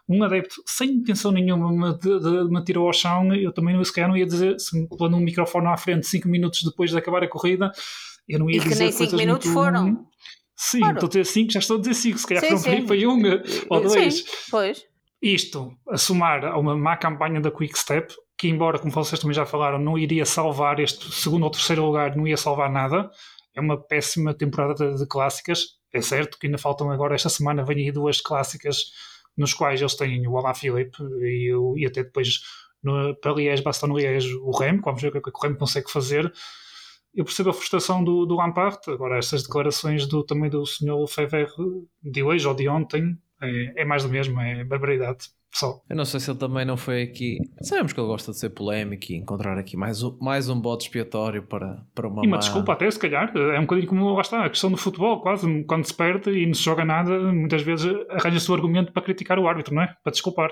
[0.09, 3.83] um adepto sem intenção nenhuma me, de, de- me tirou ao chão, eu também não,
[3.83, 6.91] se calhar não ia dizer, se me pondo um microfone à frente 5 minutos depois
[6.91, 7.71] de acabar a corrida,
[8.27, 10.07] eu não ia E que dizer nem cinco coisas minutos muito- foram.
[10.55, 13.05] Sim, estou a dizer 5, já estou a dizer 5, se calhar Sim, foram foi
[13.05, 13.21] um
[13.69, 14.15] ou dois.
[14.19, 14.81] Sim, pois.
[15.21, 19.33] Isto, a somar a uma má campanha da Quick Step, que embora, como vocês também
[19.35, 23.09] já falaram, não iria salvar este segundo ou terceiro lugar, não ia salvar nada.
[23.55, 25.77] É uma péssima temporada de, de clássicas.
[25.93, 28.77] É certo que ainda faltam agora, esta semana, vêm aí duas clássicas
[29.37, 32.41] nos quais eles têm o Olá Filipe e, o- e até depois
[32.83, 35.91] no, para Liège, Bastogne Liège, o Rem, vamos ver o que é o Rem consegue
[35.91, 36.31] fazer.
[37.13, 41.07] Eu percebo a frustração do, do Lampard, agora estas declarações do, também do Sr.
[41.07, 41.49] Fever
[42.03, 45.81] de hoje ou de ontem, é, é mais do mesmo, é barbaridade só.
[45.89, 47.37] Eu não sei se ele também não foi aqui.
[47.61, 50.83] Sabemos que ele gosta de ser polémico e encontrar aqui mais um, mais um bode
[50.83, 54.13] expiatório para, para uma E uma má- desculpa até, se calhar, é um bocadinho como
[54.13, 57.17] lá está, a questão do futebol, quase, quando se perde e não se joga nada,
[57.31, 59.95] muitas vezes arranja-se o argumento para criticar o árbitro, não é?
[60.03, 60.49] Para desculpar.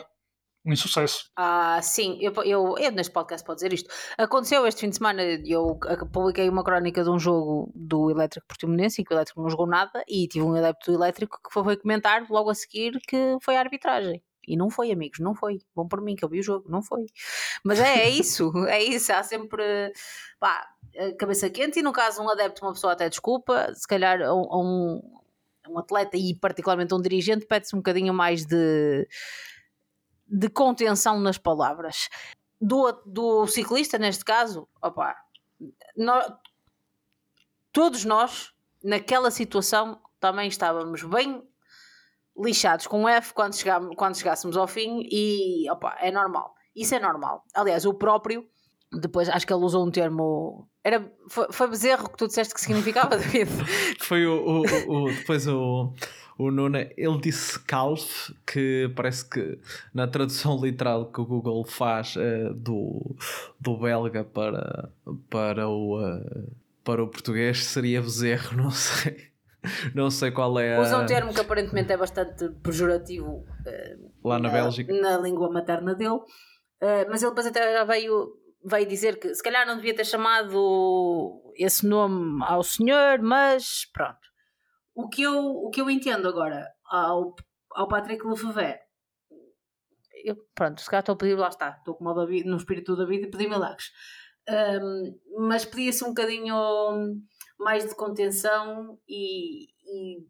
[0.68, 1.26] Um insucesso.
[1.38, 3.88] Ah, sim, eu, eu, eu neste podcast posso dizer isto.
[4.18, 5.78] Aconteceu este fim de semana, eu
[6.12, 9.68] publiquei uma crónica de um jogo do Elétrico Portimonense em que o Elétrico não jogou
[9.68, 13.56] nada e tive um adepto do Elétrico que foi comentar logo a seguir que foi
[13.58, 14.24] a arbitragem.
[14.48, 15.62] E não foi, amigos, não foi.
[15.76, 17.06] Bom por mim que eu vi o jogo, não foi.
[17.64, 19.12] Mas é, é isso, é isso.
[19.14, 19.92] Há sempre
[20.40, 20.68] pá,
[20.98, 24.34] a cabeça quente e no caso um adepto, uma pessoa até desculpa, se calhar a
[24.34, 25.02] um,
[25.68, 29.08] um, atleta e particularmente um dirigente pede-se um bocadinho mais de
[30.28, 32.10] de contenção nas palavras.
[32.60, 35.16] Do, do ciclista, neste caso, opa,
[35.96, 36.38] nó-
[37.72, 38.52] todos nós,
[38.84, 41.48] naquela situação, também estávamos bem
[42.38, 46.54] lixados com F quando, chegámos, quando chegássemos ao fim e opa, é normal.
[46.76, 47.44] Isso é normal.
[47.54, 48.46] Aliás, o próprio,
[48.92, 50.68] depois acho que ele usou um termo.
[50.84, 53.50] Era, foi, foi bezerro que tu disseste que significava, David?
[54.00, 55.94] Foi o, o- o- depois o,
[56.38, 59.58] o Nuno, ele disse calf, que parece que
[59.94, 63.16] na tradução literal que o Google faz eh, do,
[63.60, 64.90] do belga para,
[65.30, 66.44] para, o, eh,
[66.84, 69.34] para o português seria bezerro, não sei.
[69.94, 74.40] Não sei qual é a, Usa um termo que aparentemente é bastante pejorativo eh, lá
[74.40, 74.94] na Bélgica.
[74.94, 76.20] na língua materna dele,
[76.82, 80.06] Uh, mas ele depois até já veio, veio dizer que se calhar não devia ter
[80.06, 84.20] chamado esse nome ao senhor, mas pronto.
[84.94, 87.36] O que eu, o que eu entendo agora ao,
[87.72, 88.80] ao Patrick Lefebvre,
[90.24, 92.96] eu, pronto, se calhar estou a pedir, lá está, estou como o David, no espírito
[92.96, 93.92] do David e pedi milagres.
[94.48, 96.56] Um, mas pedia-se um bocadinho
[97.60, 100.26] mais de contenção e, e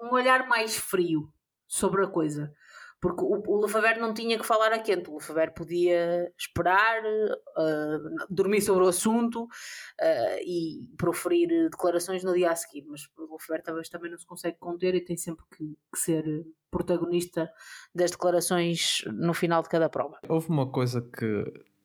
[0.00, 1.32] um olhar mais frio
[1.66, 2.52] sobre a coisa.
[3.00, 8.26] Porque o, o Lefebvre não tinha que falar a quente, o Lefebvre podia esperar, uh,
[8.30, 13.64] dormir sobre o assunto uh, e proferir declarações no dia a seguir, mas o Lefebvre
[13.64, 16.24] talvez também não se consegue conter e tem sempre que, que ser
[16.70, 17.50] protagonista
[17.92, 20.20] das declarações no final de cada prova.
[20.28, 21.44] Houve uma coisa que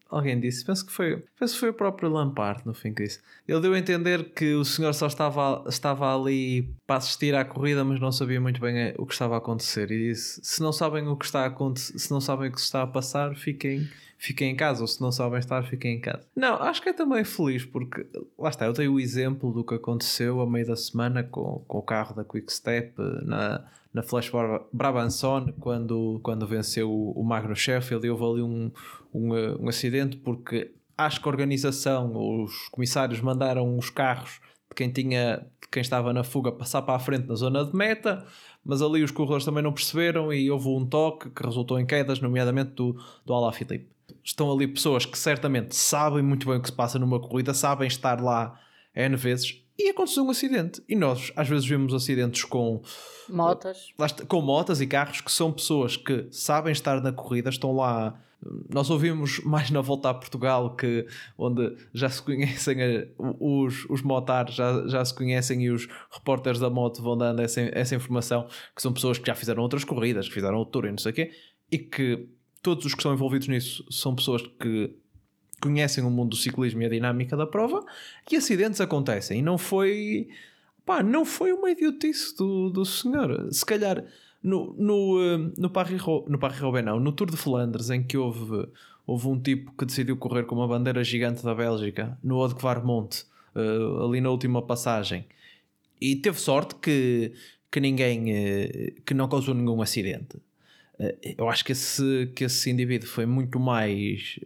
[0.10, 3.20] alguém disse, penso que foi, penso que foi o próprio Lampard no fim que disse.
[3.48, 7.84] Ele deu a entender que o senhor só estava, estava ali para assistir à corrida,
[7.84, 9.92] mas não sabia muito bem eh, o que estava a acontecer.
[9.92, 12.60] E disse: se não sabem o que está a acontecer, se não sabem o que
[12.60, 13.88] está a passar, fiquem,
[14.18, 16.24] fiquem em casa, ou se não sabem estar, fiquem em casa.
[16.36, 18.06] Não, acho que é também feliz, porque
[18.38, 21.78] lá está, eu tenho o exemplo do que aconteceu a meio da semana com, com
[21.78, 22.94] o carro da Quick Step
[23.24, 23.64] na
[23.98, 24.32] na Flash
[24.72, 28.72] Brabanson quando, quando venceu o, Magno Sheffield e houve ali um,
[29.14, 29.34] um,
[29.64, 34.40] um, acidente porque acho que a organização, os comissários mandaram os carros
[34.70, 37.76] de quem tinha de quem estava na fuga passar para a frente na zona de
[37.76, 38.26] meta
[38.68, 42.20] mas ali os corredores também não perceberam e houve um toque que resultou em quedas,
[42.20, 43.88] nomeadamente do, do Alaphilippe.
[44.22, 47.88] Estão ali pessoas que certamente sabem muito bem o que se passa numa corrida, sabem
[47.88, 48.60] estar lá
[48.94, 50.82] N vezes e aconteceu um acidente.
[50.88, 52.82] E nós às vezes vemos acidentes com
[53.30, 53.94] motas,
[54.28, 58.20] com motas e carros que são pessoas que sabem estar na corrida, estão lá.
[58.70, 61.08] Nós ouvimos mais na volta a Portugal, que,
[61.38, 62.78] onde já se conhecem
[63.18, 67.62] os, os motares, já, já se conhecem e os repórteres da moto vão dando essa,
[67.74, 70.92] essa informação, que são pessoas que já fizeram outras corridas, que fizeram o tour e
[70.92, 71.32] não sei o quê,
[71.72, 72.30] e que
[72.62, 74.96] todos os que estão envolvidos nisso são pessoas que
[75.62, 77.84] conhecem o mundo do ciclismo e a dinâmica da prova
[78.32, 79.40] e acidentes acontecem.
[79.40, 80.28] E não foi
[80.86, 83.48] pá, não foi uma idiotice do, do senhor.
[83.52, 84.04] Se calhar
[84.42, 84.74] no,
[85.58, 88.68] no, Paris-Roubaix no Paris não, no Tour de Flandres em que houve,
[89.06, 93.26] houve um tipo que decidiu correr com uma bandeira gigante da Bélgica no Ode Varmont
[93.56, 95.26] uh, ali na última passagem.
[96.00, 97.34] E teve sorte que,
[97.72, 100.38] que ninguém eh, que não causou nenhum acidente.
[101.00, 104.40] Eh, eu acho que esse, que esse indivíduo foi muito mais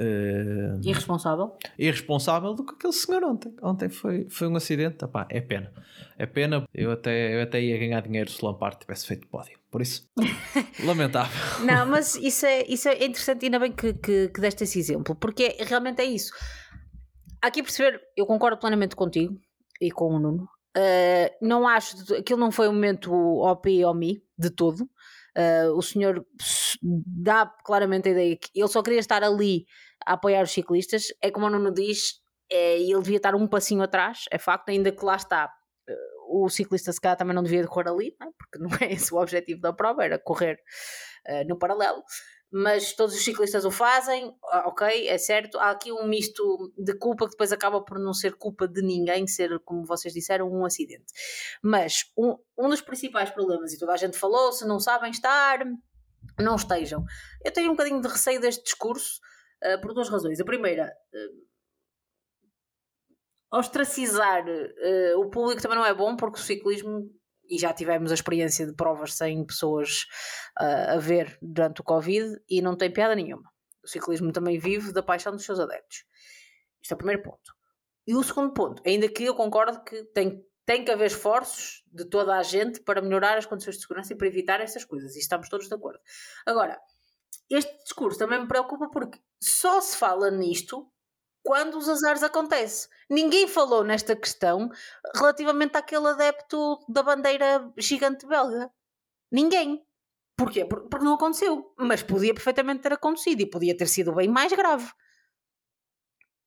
[0.00, 1.56] uh, irresponsável.
[1.78, 3.54] irresponsável do que aquele senhor ontem.
[3.62, 5.72] Ontem foi, foi um acidente, Epá, é pena.
[6.18, 9.58] É pena, eu até, eu até ia ganhar dinheiro se o Lampard tivesse feito pódio.
[9.70, 10.08] Por isso,
[10.84, 11.64] lamentável.
[11.64, 15.14] Não, mas isso é, isso é interessante, ainda bem que, que, que deste esse exemplo,
[15.14, 16.32] porque é, realmente é isso.
[17.40, 19.38] Aqui perceber, eu concordo plenamente contigo
[19.80, 20.48] e com o Nuno.
[20.76, 24.82] Uh, não acho, aquilo não foi um momento OP ou me de todo.
[25.36, 26.24] Uh, o senhor
[26.82, 29.64] dá claramente a ideia que ele só queria estar ali
[30.06, 31.08] a apoiar os ciclistas.
[31.22, 32.20] É como o Nuno diz,
[32.50, 35.50] é, ele devia estar um passinho atrás, é facto, ainda que lá está.
[35.88, 38.30] Uh, o ciclista se calhar também não devia correr ali, não é?
[38.38, 40.58] porque não é esse o objetivo da prova, era correr
[41.28, 42.02] uh, no paralelo
[42.52, 44.34] mas todos os ciclistas o fazem,
[44.66, 45.56] ok, é certo.
[45.58, 49.26] Há aqui um misto de culpa que depois acaba por não ser culpa de ninguém,
[49.26, 51.12] ser, como vocês disseram, um acidente.
[51.62, 55.60] Mas um, um dos principais problemas, e toda a gente falou, se não sabem estar,
[56.40, 57.04] não estejam.
[57.44, 59.20] Eu tenho um bocadinho de receio deste discurso
[59.64, 60.40] uh, por duas razões.
[60.40, 61.48] A primeira, uh,
[63.58, 67.10] ostracizar uh, o público também não é bom, porque o ciclismo
[67.48, 70.06] e já tivemos a experiência de provas sem pessoas
[70.56, 73.50] a ver durante o Covid e não tem piada nenhuma.
[73.82, 76.04] O ciclismo também vive da paixão dos seus adeptos.
[76.80, 77.52] Este é o primeiro ponto.
[78.06, 82.04] E o segundo ponto, ainda que eu concordo que tem, tem que haver esforços de
[82.04, 85.18] toda a gente para melhorar as condições de segurança e para evitar essas coisas, e
[85.18, 85.98] estamos todos de acordo.
[86.46, 86.80] Agora,
[87.50, 90.90] este discurso também me preocupa porque só se fala nisto
[91.42, 92.90] quando os azares acontecem.
[93.08, 94.68] Ninguém falou nesta questão
[95.16, 98.70] relativamente àquele adepto da bandeira gigante belga.
[99.32, 99.84] Ninguém.
[100.36, 100.64] Porquê?
[100.64, 101.74] Porque não aconteceu.
[101.78, 104.90] Mas podia perfeitamente ter acontecido e podia ter sido bem mais grave.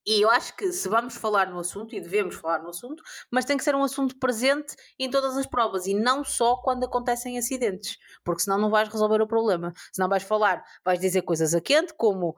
[0.06, 3.44] E eu acho que se vamos falar no assunto, e devemos falar no assunto, mas
[3.44, 7.38] tem que ser um assunto presente em todas as provas e não só quando acontecem
[7.38, 9.72] acidentes, porque senão não vais resolver o problema.
[9.92, 12.34] Senão vais falar, vais dizer coisas a quente, como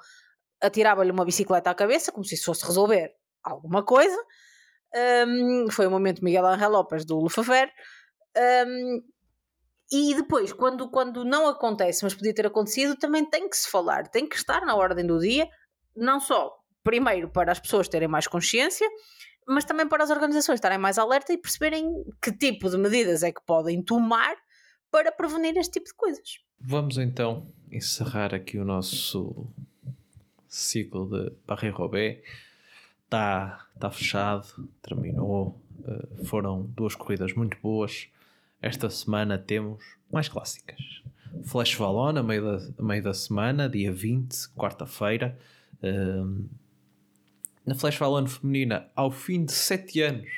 [0.60, 3.12] atirava-lhe uma bicicleta à cabeça, como se isso fosse resolver
[3.42, 4.16] alguma coisa.
[5.26, 7.70] Um, foi o momento Miguel Angel Lopes do Lefebvre.
[8.66, 9.02] Um,
[9.90, 14.08] e depois, quando, quando não acontece, mas podia ter acontecido, também tem que se falar,
[14.08, 15.48] tem que estar na ordem do dia,
[15.94, 16.52] não só,
[16.86, 18.88] primeiro, para as pessoas terem mais consciência,
[19.44, 23.32] mas também para as organizações estarem mais alerta e perceberem que tipo de medidas é
[23.32, 24.36] que podem tomar
[24.88, 26.38] para prevenir este tipo de coisas.
[26.60, 29.48] Vamos então encerrar aqui o nosso
[30.48, 32.22] ciclo de Paris-Roubaix
[33.04, 34.46] está tá fechado,
[34.80, 35.60] terminou.
[35.80, 38.08] Uh, foram duas corridas muito boas.
[38.62, 41.02] Esta semana temos mais clássicas.
[41.44, 45.36] Flash Valona, meio da, meio da semana, dia 20, quarta-feira.
[45.82, 46.48] Uh,
[47.66, 50.30] na Flash Valona feminina, ao fim de 7 anos,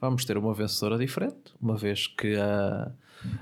[0.00, 2.90] vamos ter uma vencedora diferente, uma vez que a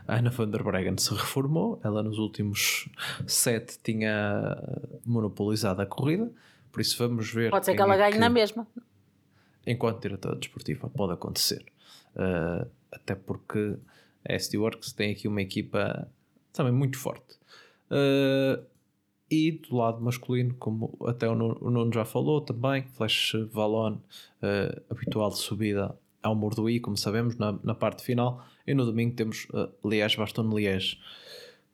[0.07, 2.89] Ana van der Breggen se reformou, ela nos últimos
[3.27, 4.57] sete tinha
[5.05, 6.31] monopolizado a corrida,
[6.73, 7.51] por isso vamos ver.
[7.51, 8.67] Pode ser que ela é ganhe que, na mesma.
[9.67, 11.65] Enquanto diretora desportiva, pode acontecer.
[12.15, 13.77] Uh, até porque
[14.29, 16.09] a SD Works tem aqui uma equipa
[16.53, 17.39] também muito forte.
[17.91, 18.63] Uh,
[19.31, 25.31] e do lado masculino, como até o Nuno já falou também, Flash Valon, uh, habitual
[25.31, 29.69] de subida ao Morduí, como sabemos, na, na parte final e no domingo temos uh,
[29.87, 30.99] Liège-Bastogne-Liège.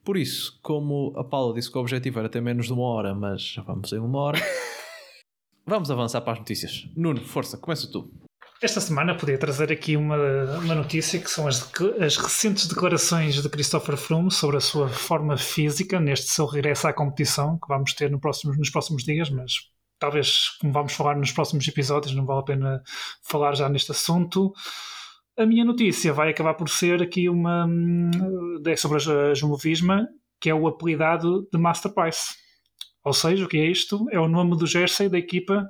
[0.05, 3.15] Por isso, como a Paula disse que o objetivo era ter menos de uma hora,
[3.15, 4.39] mas já vamos em uma hora,
[5.67, 6.89] vamos avançar para as notícias.
[6.97, 8.11] Nuno, força, começa tu.
[8.63, 10.19] Esta semana podia trazer aqui uma,
[10.59, 15.39] uma notícia que são as, as recentes declarações de Christopher Froome sobre a sua forma
[15.39, 19.55] física neste seu regresso à competição, que vamos ter no próximo, nos próximos dias, mas
[19.99, 22.83] talvez, como vamos falar nos próximos episódios, não vale a pena
[23.23, 24.53] falar já neste assunto.
[25.39, 28.11] A minha notícia vai acabar por ser aqui uma hum,
[28.77, 30.07] sobre a Jumovisma,
[30.39, 32.35] que é o apelidado de Masterpiece.
[33.03, 34.05] Ou seja, o que é isto?
[34.11, 35.67] É o nome do jersey da equipa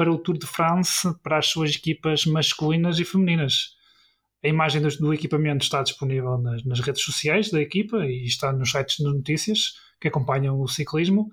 [0.00, 3.76] para o Tour de France, para as suas equipas masculinas e femininas.
[4.42, 8.70] A imagem do, equipamento está disponível nas, nas, redes sociais da equipa e está nos
[8.70, 11.28] sites de notícias que acompanham o ciclismo.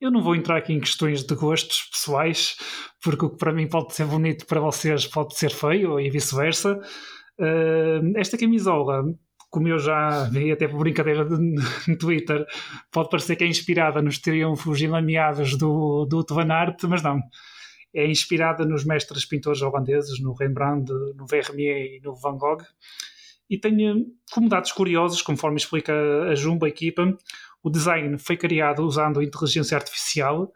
[0.00, 2.56] Eu não vou entrar aqui em questões de gostos pessoais,
[3.02, 6.78] porque o que para mim pode ser bonito para vocês pode ser feio e vice-versa.
[7.36, 9.02] Uh, esta camisola,
[9.50, 12.46] como eu já vi até por brincadeira no Twitter,
[12.92, 16.46] pode parecer que é inspirada nos triunfos ilameados do, do Van
[16.88, 17.20] mas não.
[17.94, 22.62] É inspirada nos mestres pintores holandeses, no Rembrandt, no Vermeer e no Van Gogh.
[23.50, 23.76] E tem
[24.32, 25.92] como dados curiosos, conforme explica
[26.30, 27.16] a Jumbo, a equipa,
[27.62, 30.50] o design foi criado usando inteligência artificial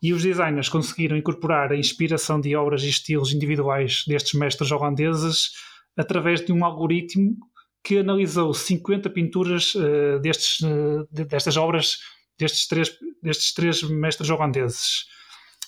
[0.00, 5.52] e os designers conseguiram incorporar a inspiração de obras e estilos individuais destes mestres holandeses
[5.96, 7.36] através de um algoritmo
[7.82, 11.98] que analisou 50 pinturas uh, destes, uh, destas obras
[12.38, 15.06] destes três, destes três mestres holandeses.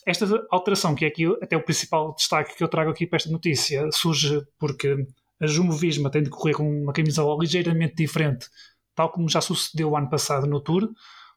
[0.06, 3.30] Esta alteração, que é aqui até o principal destaque que eu trago aqui para esta
[3.30, 5.04] notícia, surge porque
[5.40, 8.46] a Jumbo Visma tem de correr com uma camisola ligeiramente diferente,
[8.94, 10.88] tal como já sucedeu ano passado no Tour,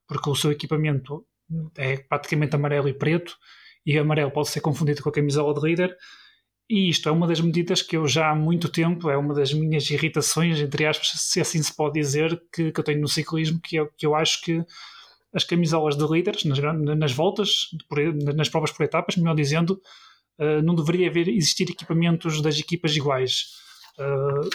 [0.07, 1.25] porque o seu equipamento
[1.75, 3.35] é praticamente amarelo e preto,
[3.83, 5.97] e amarelo pode ser confundido com a camisola de líder.
[6.69, 9.51] E isto é uma das medidas que eu já há muito tempo, é uma das
[9.51, 13.59] minhas irritações, entre aspas, se assim se pode dizer, que, que eu tenho no ciclismo,
[13.59, 14.63] que, é, que eu acho que
[15.33, 17.69] as camisolas de líderes nas, nas voltas,
[18.35, 19.79] nas provas por etapas, melhor dizendo,
[20.39, 23.45] uh, não deveria haver existir equipamentos das equipas iguais.
[23.97, 24.49] Uh,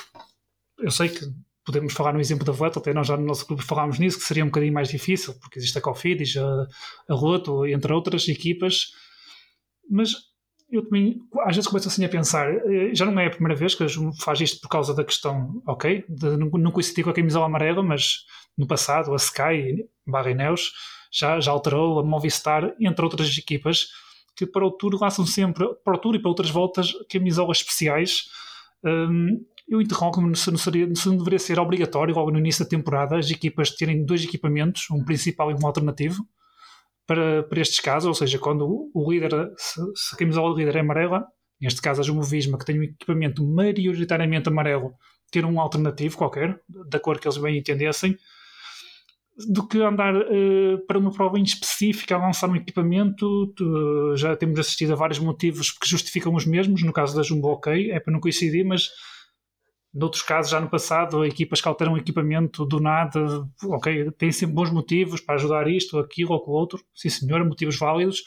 [0.78, 1.20] eu sei que
[1.64, 4.24] podemos falar no exemplo da Vuelta, até nós já no nosso clube falámos nisso, que
[4.24, 6.66] seria um bocadinho mais difícil, porque existe a Cofidis, a,
[7.08, 8.92] a Roto, entre outras equipas,
[9.88, 10.33] mas
[10.74, 13.74] eu também às vezes começo assim a pensar, eh, já não é a primeira vez
[13.74, 13.86] que
[14.20, 18.24] faz isto por causa da questão, ok, de não, coincidir com a camisola amarela, mas
[18.58, 20.72] no passado a Sky, barra Ineos,
[21.12, 23.86] já, já alterou, a Movistar, entre outras equipas,
[24.36, 28.24] que para o Tour lançam sempre, para o Tour e para outras voltas, camisolas especiais.
[28.82, 32.68] Um, eu interrogo-me se, não seria, se não deveria ser obrigatório, logo no início da
[32.68, 36.26] temporada, as equipas terem dois equipamentos, um principal e um alternativo,
[37.06, 41.24] para, para estes casos, ou seja, quando o líder, se, se a líder é amarela,
[41.60, 44.92] neste caso a Jumovisma, que tem um equipamento maioritariamente amarelo,
[45.30, 48.16] ter um alternativo qualquer, da cor que eles bem entendessem,
[49.48, 53.52] do que andar uh, para uma prova em específica a lançar um equipamento.
[54.16, 56.84] Já temos assistido a vários motivos que justificam os mesmos.
[56.84, 58.90] No caso da Jumbo, ok, é para não coincidir, mas
[59.94, 64.70] noutros casos, já no passado, equipas que alteram equipamento do nada, ok, têm sempre bons
[64.70, 68.22] motivos para ajudar isto, aquilo ou com o outro, sim senhor, motivos válidos,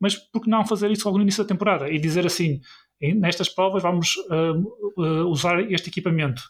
[0.00, 2.60] mas por que não fazer isso logo no início da temporada e dizer assim,
[3.00, 6.42] nestas provas vamos uh, uh, usar este equipamento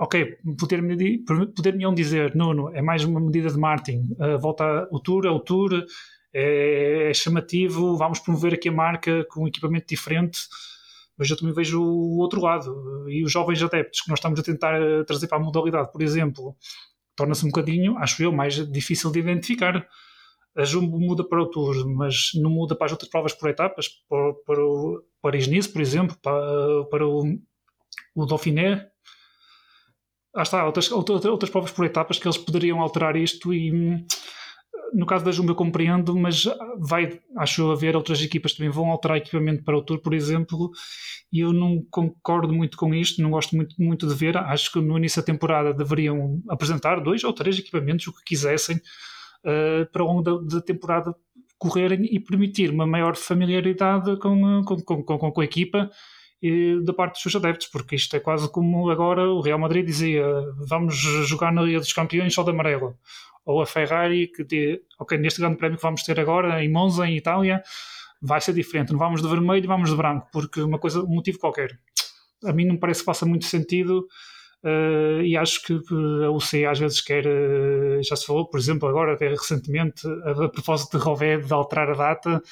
[0.00, 1.22] ok, poder-me
[1.54, 5.38] poder dizer, Nuno, é mais uma medida de marketing, uh, volta o tour, é o
[5.38, 5.84] tour,
[6.32, 10.38] é, é, chamativo, vamos promover aqui a marca com um equipamento diferente,
[11.20, 14.42] mas eu também vejo o outro lado, e os jovens adeptos que nós estamos a
[14.42, 16.56] tentar eh, trazer para a modalidade, por exemplo,
[17.14, 19.86] torna-se um bocadinho, acho eu, mais difícil de identificar.
[20.56, 23.86] A Jumbo muda para o Tour, mas não muda para as outras provas por etapas,
[24.08, 27.38] para, para o Paris-Nice, por exemplo, para, para o,
[28.14, 28.88] o Dauphiné,
[30.34, 34.06] ah, está, outras, outras, outras provas por etapas que eles poderiam alterar isto e
[34.92, 36.44] no caso da Jumbo eu compreendo, mas
[36.78, 40.70] vai, acho haver outras equipas também vão alterar equipamento para o Tour, por exemplo,
[41.32, 44.36] e eu não concordo muito com isto, não gosto muito, muito de ver.
[44.36, 48.76] Acho que no início da temporada deveriam apresentar dois ou três equipamentos, o que quisessem,
[48.76, 51.14] uh, para ao longo da, da, temporada
[51.58, 55.90] correrem e permitir uma maior familiaridade com, com, com, com, a equipa
[56.42, 59.84] e da parte dos seus adeptos, porque isto é quase como agora o Real Madrid
[59.84, 60.24] dizia:
[60.66, 62.96] vamos jogar na Liga dos Campeões só de amarelo.
[63.44, 67.06] Ou a Ferrari, que diz: ok, neste grande prémio que vamos ter agora em Monza,
[67.06, 67.62] em Itália,
[68.20, 68.92] vai ser diferente.
[68.92, 71.78] Não vamos de vermelho, vamos de branco, porque uma coisa, um motivo qualquer.
[72.44, 74.06] A mim não parece que faça muito sentido.
[74.62, 75.72] Uh, e acho que
[76.22, 80.44] a UCI às vezes quer, uh, já se falou, por exemplo, agora até recentemente, a,
[80.44, 82.42] a propósito de Rové de alterar a data,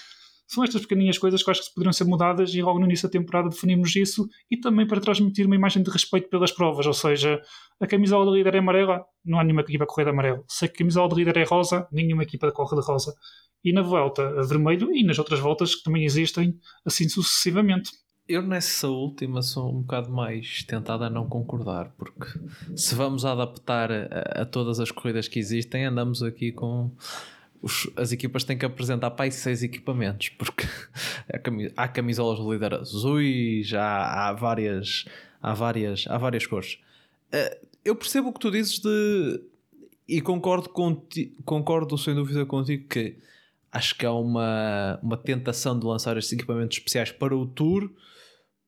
[0.49, 3.13] são estas pequeninhas coisas que acho que poderiam ser mudadas e logo no início da
[3.13, 7.41] temporada definimos isso e também para transmitir uma imagem de respeito pelas provas, ou seja,
[7.79, 10.45] a camisola do líder é amarela, não há nenhuma equipa a correr de amarelo.
[10.49, 13.15] Se a camisola do líder é rosa, nenhuma equipa corre de rosa.
[13.63, 17.91] E na volta a vermelho e nas outras voltas que também existem, assim sucessivamente.
[18.27, 22.27] Eu nessa última sou um bocado mais tentado a não concordar, porque
[22.75, 26.91] se vamos adaptar a, a todas as corridas que existem, andamos aqui com
[27.63, 30.67] os, as equipas têm que apresentar para aí seis equipamentos, porque
[31.77, 35.05] há camisolas de líder azuis, há, há, várias,
[35.43, 36.79] há, várias, há várias cores.
[37.33, 39.41] Eh, eu percebo o que tu dizes de.
[40.07, 43.17] E concordo, conti, concordo sem dúvida contigo que
[43.71, 47.91] acho que há uma, uma tentação de lançar estes equipamentos especiais para o Tour,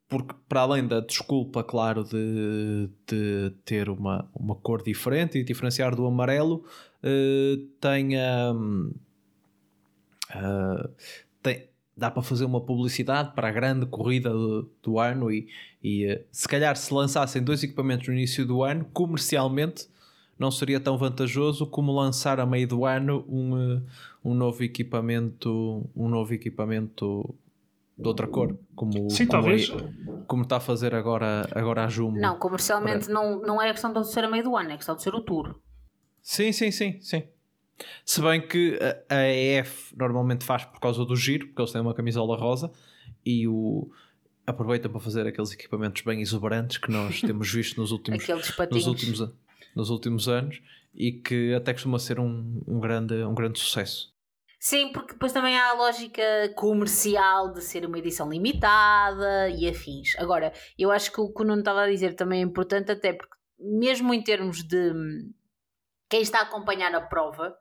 [0.09, 5.95] porque para além da desculpa, claro, de, de ter uma, uma cor diferente e diferenciar
[5.95, 6.65] do amarelo,
[7.05, 8.95] uh, tem, uh,
[11.43, 15.49] tem, dá para fazer uma publicidade para a grande corrida do, do ano e,
[15.83, 19.89] e uh, se calhar se lançassem dois equipamentos no início do ano, comercialmente
[20.39, 23.83] não seria tão vantajoso como lançar a meio do ano um,
[24.25, 27.35] um novo equipamento um novo equipamento
[27.99, 29.69] de outra cor como, Sim, como talvez.
[29.71, 32.19] É, como está a fazer agora, agora a Jumbo.
[32.19, 35.03] Não, comercialmente não, não é questão de ser a meio do ano, é questão de
[35.03, 35.55] ser o Tour
[36.23, 37.23] Sim, sim, sim, sim.
[38.05, 41.95] Se bem que a, EF normalmente faz por causa do giro, porque eles têm uma
[41.95, 42.71] camisola rosa,
[43.25, 43.91] e o,
[44.47, 48.27] aproveitam para fazer aqueles equipamentos bem exuberantes que nós temos visto nos últimos,
[48.71, 49.33] nos últimos,
[49.75, 50.61] nos últimos anos
[50.95, 54.13] e que até costuma ser um, um, grande, um grande sucesso.
[54.59, 56.23] Sim, porque depois também há a lógica
[56.55, 60.15] comercial de ser uma edição limitada e afins.
[60.19, 63.15] Agora, eu acho que o que o Nuno estava a dizer também é importante, até
[63.15, 64.93] porque, mesmo em termos de
[66.11, 67.57] quem está a acompanhar a prova,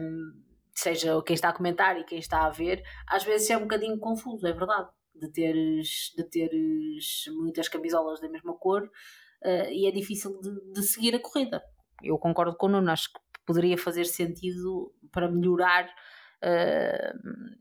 [0.00, 0.32] um,
[0.74, 3.98] seja quem está a comentar e quem está a ver, às vezes é um bocadinho
[3.98, 9.90] confuso, é verdade, de teres, de teres muitas camisolas da mesma cor uh, e é
[9.90, 11.60] difícil de, de, seguir a corrida.
[12.00, 17.56] Eu concordo com o Nuno, acho que poderia fazer sentido para melhorar uh,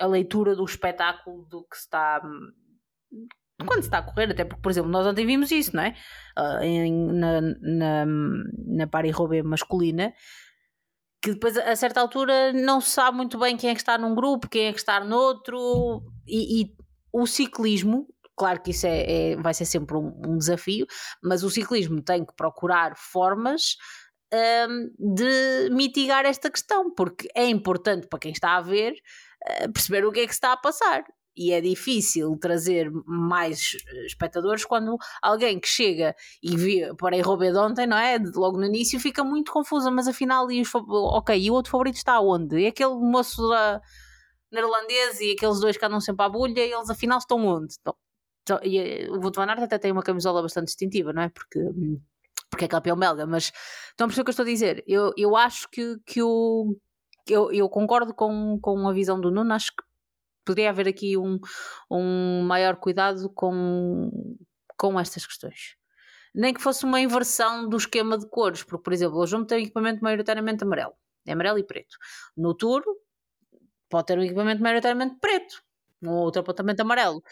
[0.00, 2.22] a leitura do espetáculo do que está
[3.64, 5.94] quando se está a correr, até porque, por exemplo, nós ontem vimos isso, não é?
[6.38, 10.12] Uh, em, na, na, na Paris-Roubaix masculina,
[11.22, 14.14] que depois a certa altura não se sabe muito bem quem é que está num
[14.14, 16.76] grupo, quem é que está noutro, e, e
[17.12, 20.86] o ciclismo, claro que isso é, é vai ser sempre um, um, desafio,
[21.22, 23.76] mas o ciclismo tem que procurar formas
[24.68, 30.04] um, de mitigar esta questão, porque é importante para quem está a ver uh, perceber
[30.04, 31.02] o que é que se está a passar
[31.36, 37.52] e é difícil trazer mais eh, espectadores quando alguém que chega e vê para Robé
[37.52, 38.18] de ontem, não é?
[38.34, 41.96] Logo no início fica muito confusa, mas afinal, e os, ok, e o outro favorito
[41.96, 42.60] está onde?
[42.60, 43.80] E aquele moço da
[44.50, 47.74] neerlandês e aqueles dois que andam sempre à bulha, eles afinal estão onde?
[48.42, 51.28] Então, e, eh, o Wout van Aert até tem uma camisola bastante distintiva, não é?
[51.28, 51.58] Porque,
[52.50, 53.52] porque é campeão belga, mas
[53.90, 54.84] estão a perceber o que eu estou a dizer?
[54.86, 56.76] Eu, eu acho que, que o
[57.28, 59.82] eu, eu concordo com, com a visão do Nuno, acho que
[60.46, 61.38] poderia haver aqui um,
[61.90, 64.10] um maior cuidado com,
[64.78, 65.76] com estas questões.
[66.34, 69.64] Nem que fosse uma inversão do esquema de cores, porque, por exemplo, o João tem
[69.64, 70.94] equipamento maioritariamente amarelo,
[71.26, 71.96] é amarelo e preto.
[72.36, 72.82] No Tour,
[73.88, 75.62] pode ter um equipamento maioritariamente preto,
[76.02, 77.22] um outro apontamento amarelo.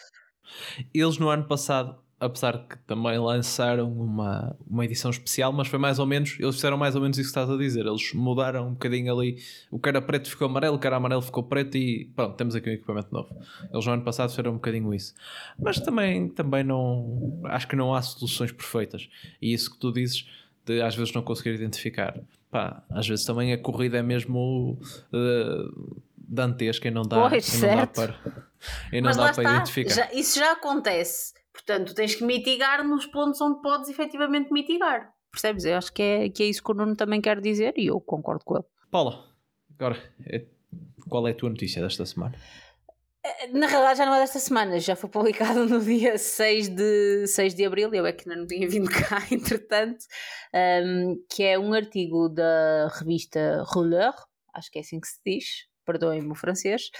[0.93, 5.99] Eles no ano passado apesar que também lançaram uma, uma edição especial, mas foi mais
[5.99, 8.73] ou menos, eles fizeram mais ou menos isso que estás a dizer, eles mudaram um
[8.73, 9.39] bocadinho ali,
[9.71, 12.55] o que era preto ficou amarelo, o que era amarelo ficou preto e pronto, temos
[12.55, 13.35] aqui um equipamento novo.
[13.73, 15.15] Eles no ano passado fizeram um bocadinho isso.
[15.59, 19.09] Mas também, também não, acho que não há soluções perfeitas.
[19.41, 20.27] E isso que tu dizes,
[20.65, 22.19] de às vezes não conseguir identificar.
[22.51, 24.79] Pá, às vezes também a corrida é mesmo
[25.12, 28.15] uh, dantesca e não dá, pois, e não dá para,
[28.93, 29.95] e não dá para identificar.
[29.95, 35.15] Já, isso já acontece Portanto, tens que mitigar nos pontos onde podes efetivamente mitigar.
[35.31, 35.65] Percebes?
[35.65, 38.01] Eu acho que é, que é isso que o Nuno também quer dizer e eu
[38.01, 38.65] concordo com ele.
[38.91, 39.25] Paula,
[39.79, 39.97] agora,
[40.27, 40.45] é,
[41.09, 42.37] qual é a tua notícia desta semana?
[43.25, 47.27] Eh, na realidade já não é desta semana, já foi publicado no dia 6 de,
[47.27, 50.05] 6 de Abril, eu é que ainda não tinha vindo cá entretanto,
[50.85, 54.13] um, que é um artigo da revista Rouleur,
[54.53, 55.47] acho que é assim que se diz,
[55.87, 56.91] perdoem-me o francês,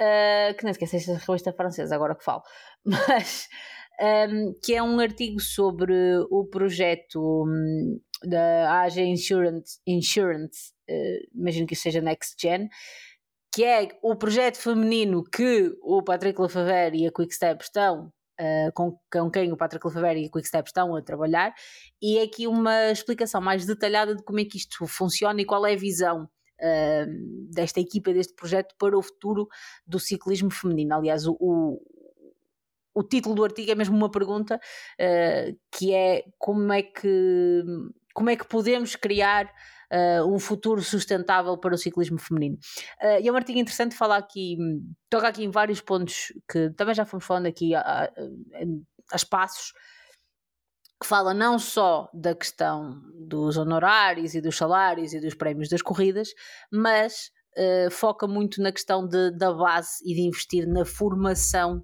[0.00, 2.42] uh, que nem esqueci esta revista francesa agora que falo,
[3.08, 3.48] mas
[4.00, 5.94] um, que é um artigo sobre
[6.30, 12.68] o projeto um, da AG Insurance, Insurance uh, imagino que seja Next Gen,
[13.54, 18.98] que é o projeto feminino que o Patrick Lefevre e a Quickstep estão Uh, com,
[19.12, 21.54] com, quem o Patrick Lefebvre e a Quickstep estão a trabalhar
[22.02, 25.64] e é aqui uma explicação mais detalhada de como é que isto funciona e qual
[25.64, 29.46] é a visão uh, desta equipa, deste projeto para o futuro
[29.86, 30.96] do ciclismo feminino.
[30.96, 31.80] Aliás, o,
[32.94, 37.62] o título do artigo é mesmo uma pergunta uh, que é como é que,
[38.14, 39.50] como é que podemos criar
[39.92, 42.56] Uh, um futuro sustentável para o ciclismo feminino.
[43.00, 44.56] Uh, e é um artigo interessante falar aqui,
[45.08, 48.10] toca aqui em vários pontos que também já fomos falando aqui a, a,
[49.14, 49.72] espaços,
[51.00, 55.82] que fala não só da questão dos honorários e dos salários e dos prémios das
[55.82, 56.30] corridas,
[56.72, 61.82] mas uh, foca muito na questão de, da base e de investir na formação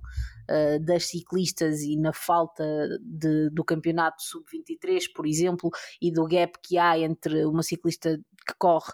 [0.50, 2.64] uh, das ciclistas e na falta
[3.00, 5.70] de, do campeonato sub-23, por exemplo,
[6.00, 8.92] e do gap que há entre uma ciclista que corre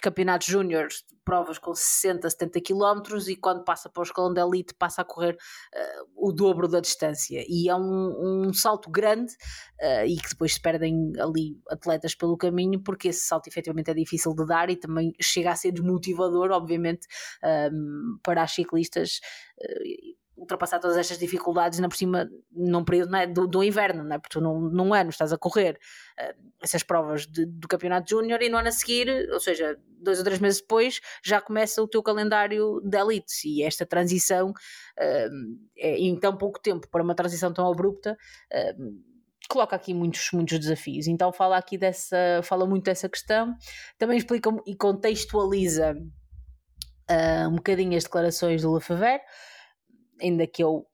[0.00, 4.74] campeonatos júniores, provas com 60, 70 km e quando passa para o escalão da elite
[4.74, 7.44] passa a correr uh, o dobro da distância.
[7.48, 9.32] E é um, um salto grande
[9.80, 13.94] uh, e que depois se perdem ali atletas pelo caminho porque esse salto efetivamente é
[13.94, 17.06] difícil de dar e também chega a ser desmotivador obviamente
[17.42, 19.20] um, ehm, para as ciclistas
[19.58, 24.18] uh, ultrapassar todas estas dificuldades, na por cima, num período é, do, do, inverno, é?
[24.18, 25.78] porque tu num, num ano estás a correr
[26.18, 30.18] uh, essas provas de, do Campeonato Júnior e no ano a seguir, ou seja, dois
[30.18, 35.56] ou três meses depois, já começa o teu calendário de elites e esta transição uh,
[35.76, 38.16] é, em tão pouco tempo para uma transição tão abrupta.
[38.52, 39.14] Uh,
[39.48, 41.06] coloca aqui muitos, muitos desafios.
[41.06, 43.54] Então fala aqui dessa, fala muito dessa questão,
[43.98, 45.94] também explica e contextualiza
[47.50, 49.20] um bocadinho as declarações do Lefebvre,
[50.20, 50.86] ainda que eu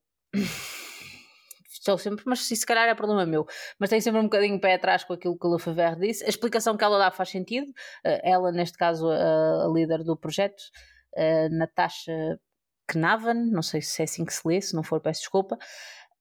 [1.81, 3.47] estou sempre, mas se calhar é problema meu,
[3.79, 6.25] mas tenho sempre um bocadinho pé atrás com aquilo que o Lefebvre disse.
[6.25, 7.69] A explicação que ela dá faz sentido.
[8.05, 10.61] Uh, ela, neste caso, a, líder do projeto,
[11.17, 12.39] uh, Natasha
[12.87, 15.57] Knavan, não sei se é assim que se lê, se não for, peço desculpa.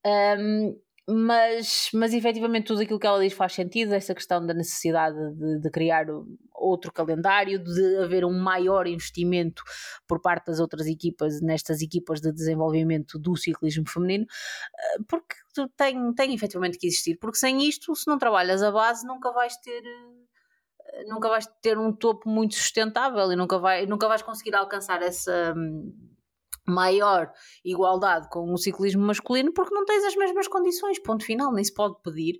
[0.06, 0.80] Um,
[1.12, 5.60] mas, mas efetivamente tudo aquilo que ela diz faz sentido, essa questão da necessidade de,
[5.60, 6.06] de, criar
[6.54, 9.64] outro calendário, de haver um maior investimento
[10.08, 14.26] por parte das outras equipas, nestas equipas de desenvolvimento do ciclismo feminino,
[14.78, 15.36] eh, porque
[15.76, 19.58] tem, tem efetivamente que existir, porque sem isto, se não trabalhas a base, nunca vais
[19.58, 19.82] ter
[20.94, 25.02] eh, nunca vais ter um topo muito sustentável e nunca, vai, nunca vais conseguir alcançar
[25.02, 25.92] essa hum,
[26.68, 27.32] maior
[27.64, 31.74] igualdade com o ciclismo masculino porque não tens as mesmas condições, ponto final, nem se
[31.74, 32.40] pode pedir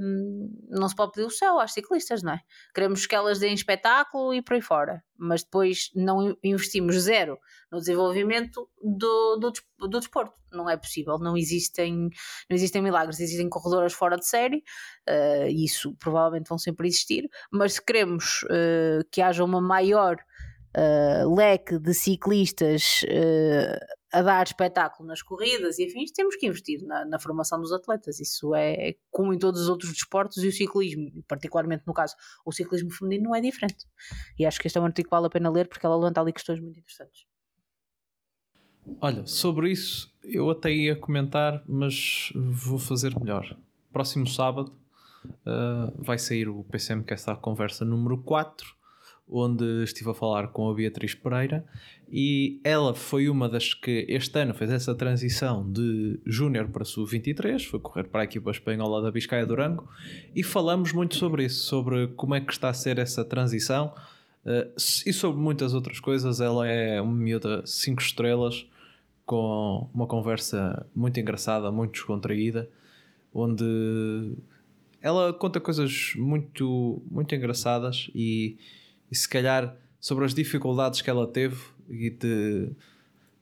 [0.00, 2.40] hum, não se pode pedir o céu às ciclistas, não é?
[2.74, 7.38] Queremos que elas deem espetáculo e por aí fora, mas depois não investimos zero
[7.70, 12.08] no desenvolvimento do, do, do desporto, não é possível, não existem,
[12.48, 14.62] não existem milagres, existem corredoras fora de série,
[15.08, 20.16] uh, isso provavelmente vão sempre existir, mas se queremos uh, que haja uma maior
[20.76, 26.82] uh, leque de ciclistas uh, a dar espetáculo nas corridas e afins, temos que investir
[26.84, 28.20] na, na, formação dos atletas.
[28.20, 32.52] Isso é como em todos os outros desportos e o ciclismo, particularmente no caso, o
[32.52, 33.84] ciclismo feminino não é diferente.
[34.38, 36.20] E acho que este é um artigo que vale a pena ler porque ela levanta
[36.20, 37.26] ali questões muito interessantes.
[39.00, 43.58] Olha, sobre isso eu até ia comentar, mas vou fazer melhor.
[43.92, 44.72] Próximo sábado
[45.24, 48.75] uh, vai sair o PCM que é esta conversa número 4
[49.28, 51.64] onde estive a falar com a Beatriz Pereira
[52.10, 57.64] e ela foi uma das que este ano fez essa transição de júnior para sub-23,
[57.64, 59.88] foi correr para a equipa espanhola da Biscaia Durango
[60.34, 63.92] e falamos muito sobre isso, sobre como é que está a ser essa transição
[64.44, 66.40] uh, e sobre muitas outras coisas.
[66.40, 68.64] Ela é uma miúda 5 estrelas
[69.24, 72.70] com uma conversa muito engraçada, muito descontraída,
[73.34, 74.36] onde
[75.02, 78.56] ela conta coisas muito, muito engraçadas e
[79.10, 81.56] e se calhar sobre as dificuldades que ela teve
[81.88, 82.70] e de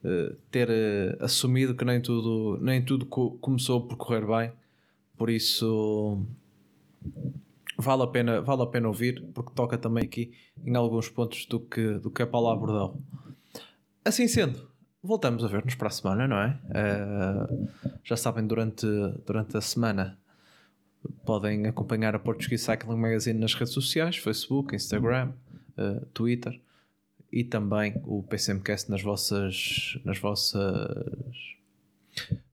[0.04, 4.52] uh, ter uh, assumido que nem tudo, nem tudo co começou por correr bem.
[5.16, 6.24] Por isso
[7.76, 10.32] vale a pena, vale a pena ouvir, porque toca também aqui
[10.64, 13.00] em alguns pontos do que, do que a Paula abordou.
[14.04, 14.68] Assim sendo,
[15.02, 16.58] voltamos a ver-nos para a semana, não é?
[16.68, 17.68] Uh,
[18.02, 18.86] já sabem, durante,
[19.26, 20.18] durante a semana
[21.24, 25.32] podem acompanhar a Portuguese Cycling Magazine nas redes sociais, Facebook, Instagram,
[25.78, 26.60] uh, Twitter
[27.32, 31.54] e também o PCMcast nas vossas, nas vossas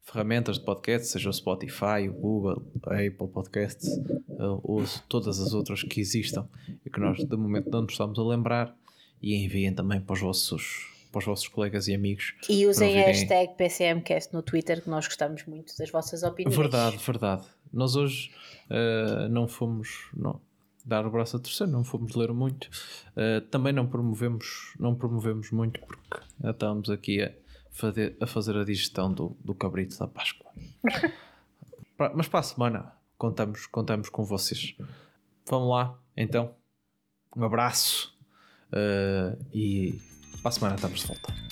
[0.01, 3.87] ferramentas de podcast, seja o Spotify, o Google, a Apple Podcasts
[4.29, 6.47] uh, ou todas as outras que existam
[6.85, 8.75] e que nós de momento não nos estamos a lembrar
[9.21, 12.33] e enviem também para os vossos para os vossos colegas e amigos.
[12.49, 16.55] E usem a hashtag PCMcast no Twitter que nós gostamos muito das vossas opiniões.
[16.55, 17.45] Verdade, verdade.
[17.71, 18.31] Nós hoje
[18.69, 20.09] uh, não fomos.
[20.15, 20.39] Não,
[20.85, 22.69] dar o braço a torcer, não fomos ler muito.
[23.15, 27.31] Uh, também não promovemos, não promovemos muito porque estamos aqui a
[27.71, 30.51] fazer, a fazer a digestão do, do cabrito da Páscoa.
[32.15, 34.75] Mas para a semana contamos, contamos com vocês.
[35.47, 36.55] Vamos lá, então.
[37.35, 38.17] Um abraço
[38.73, 39.99] uh, e
[40.41, 41.50] para a semana estamos de volta.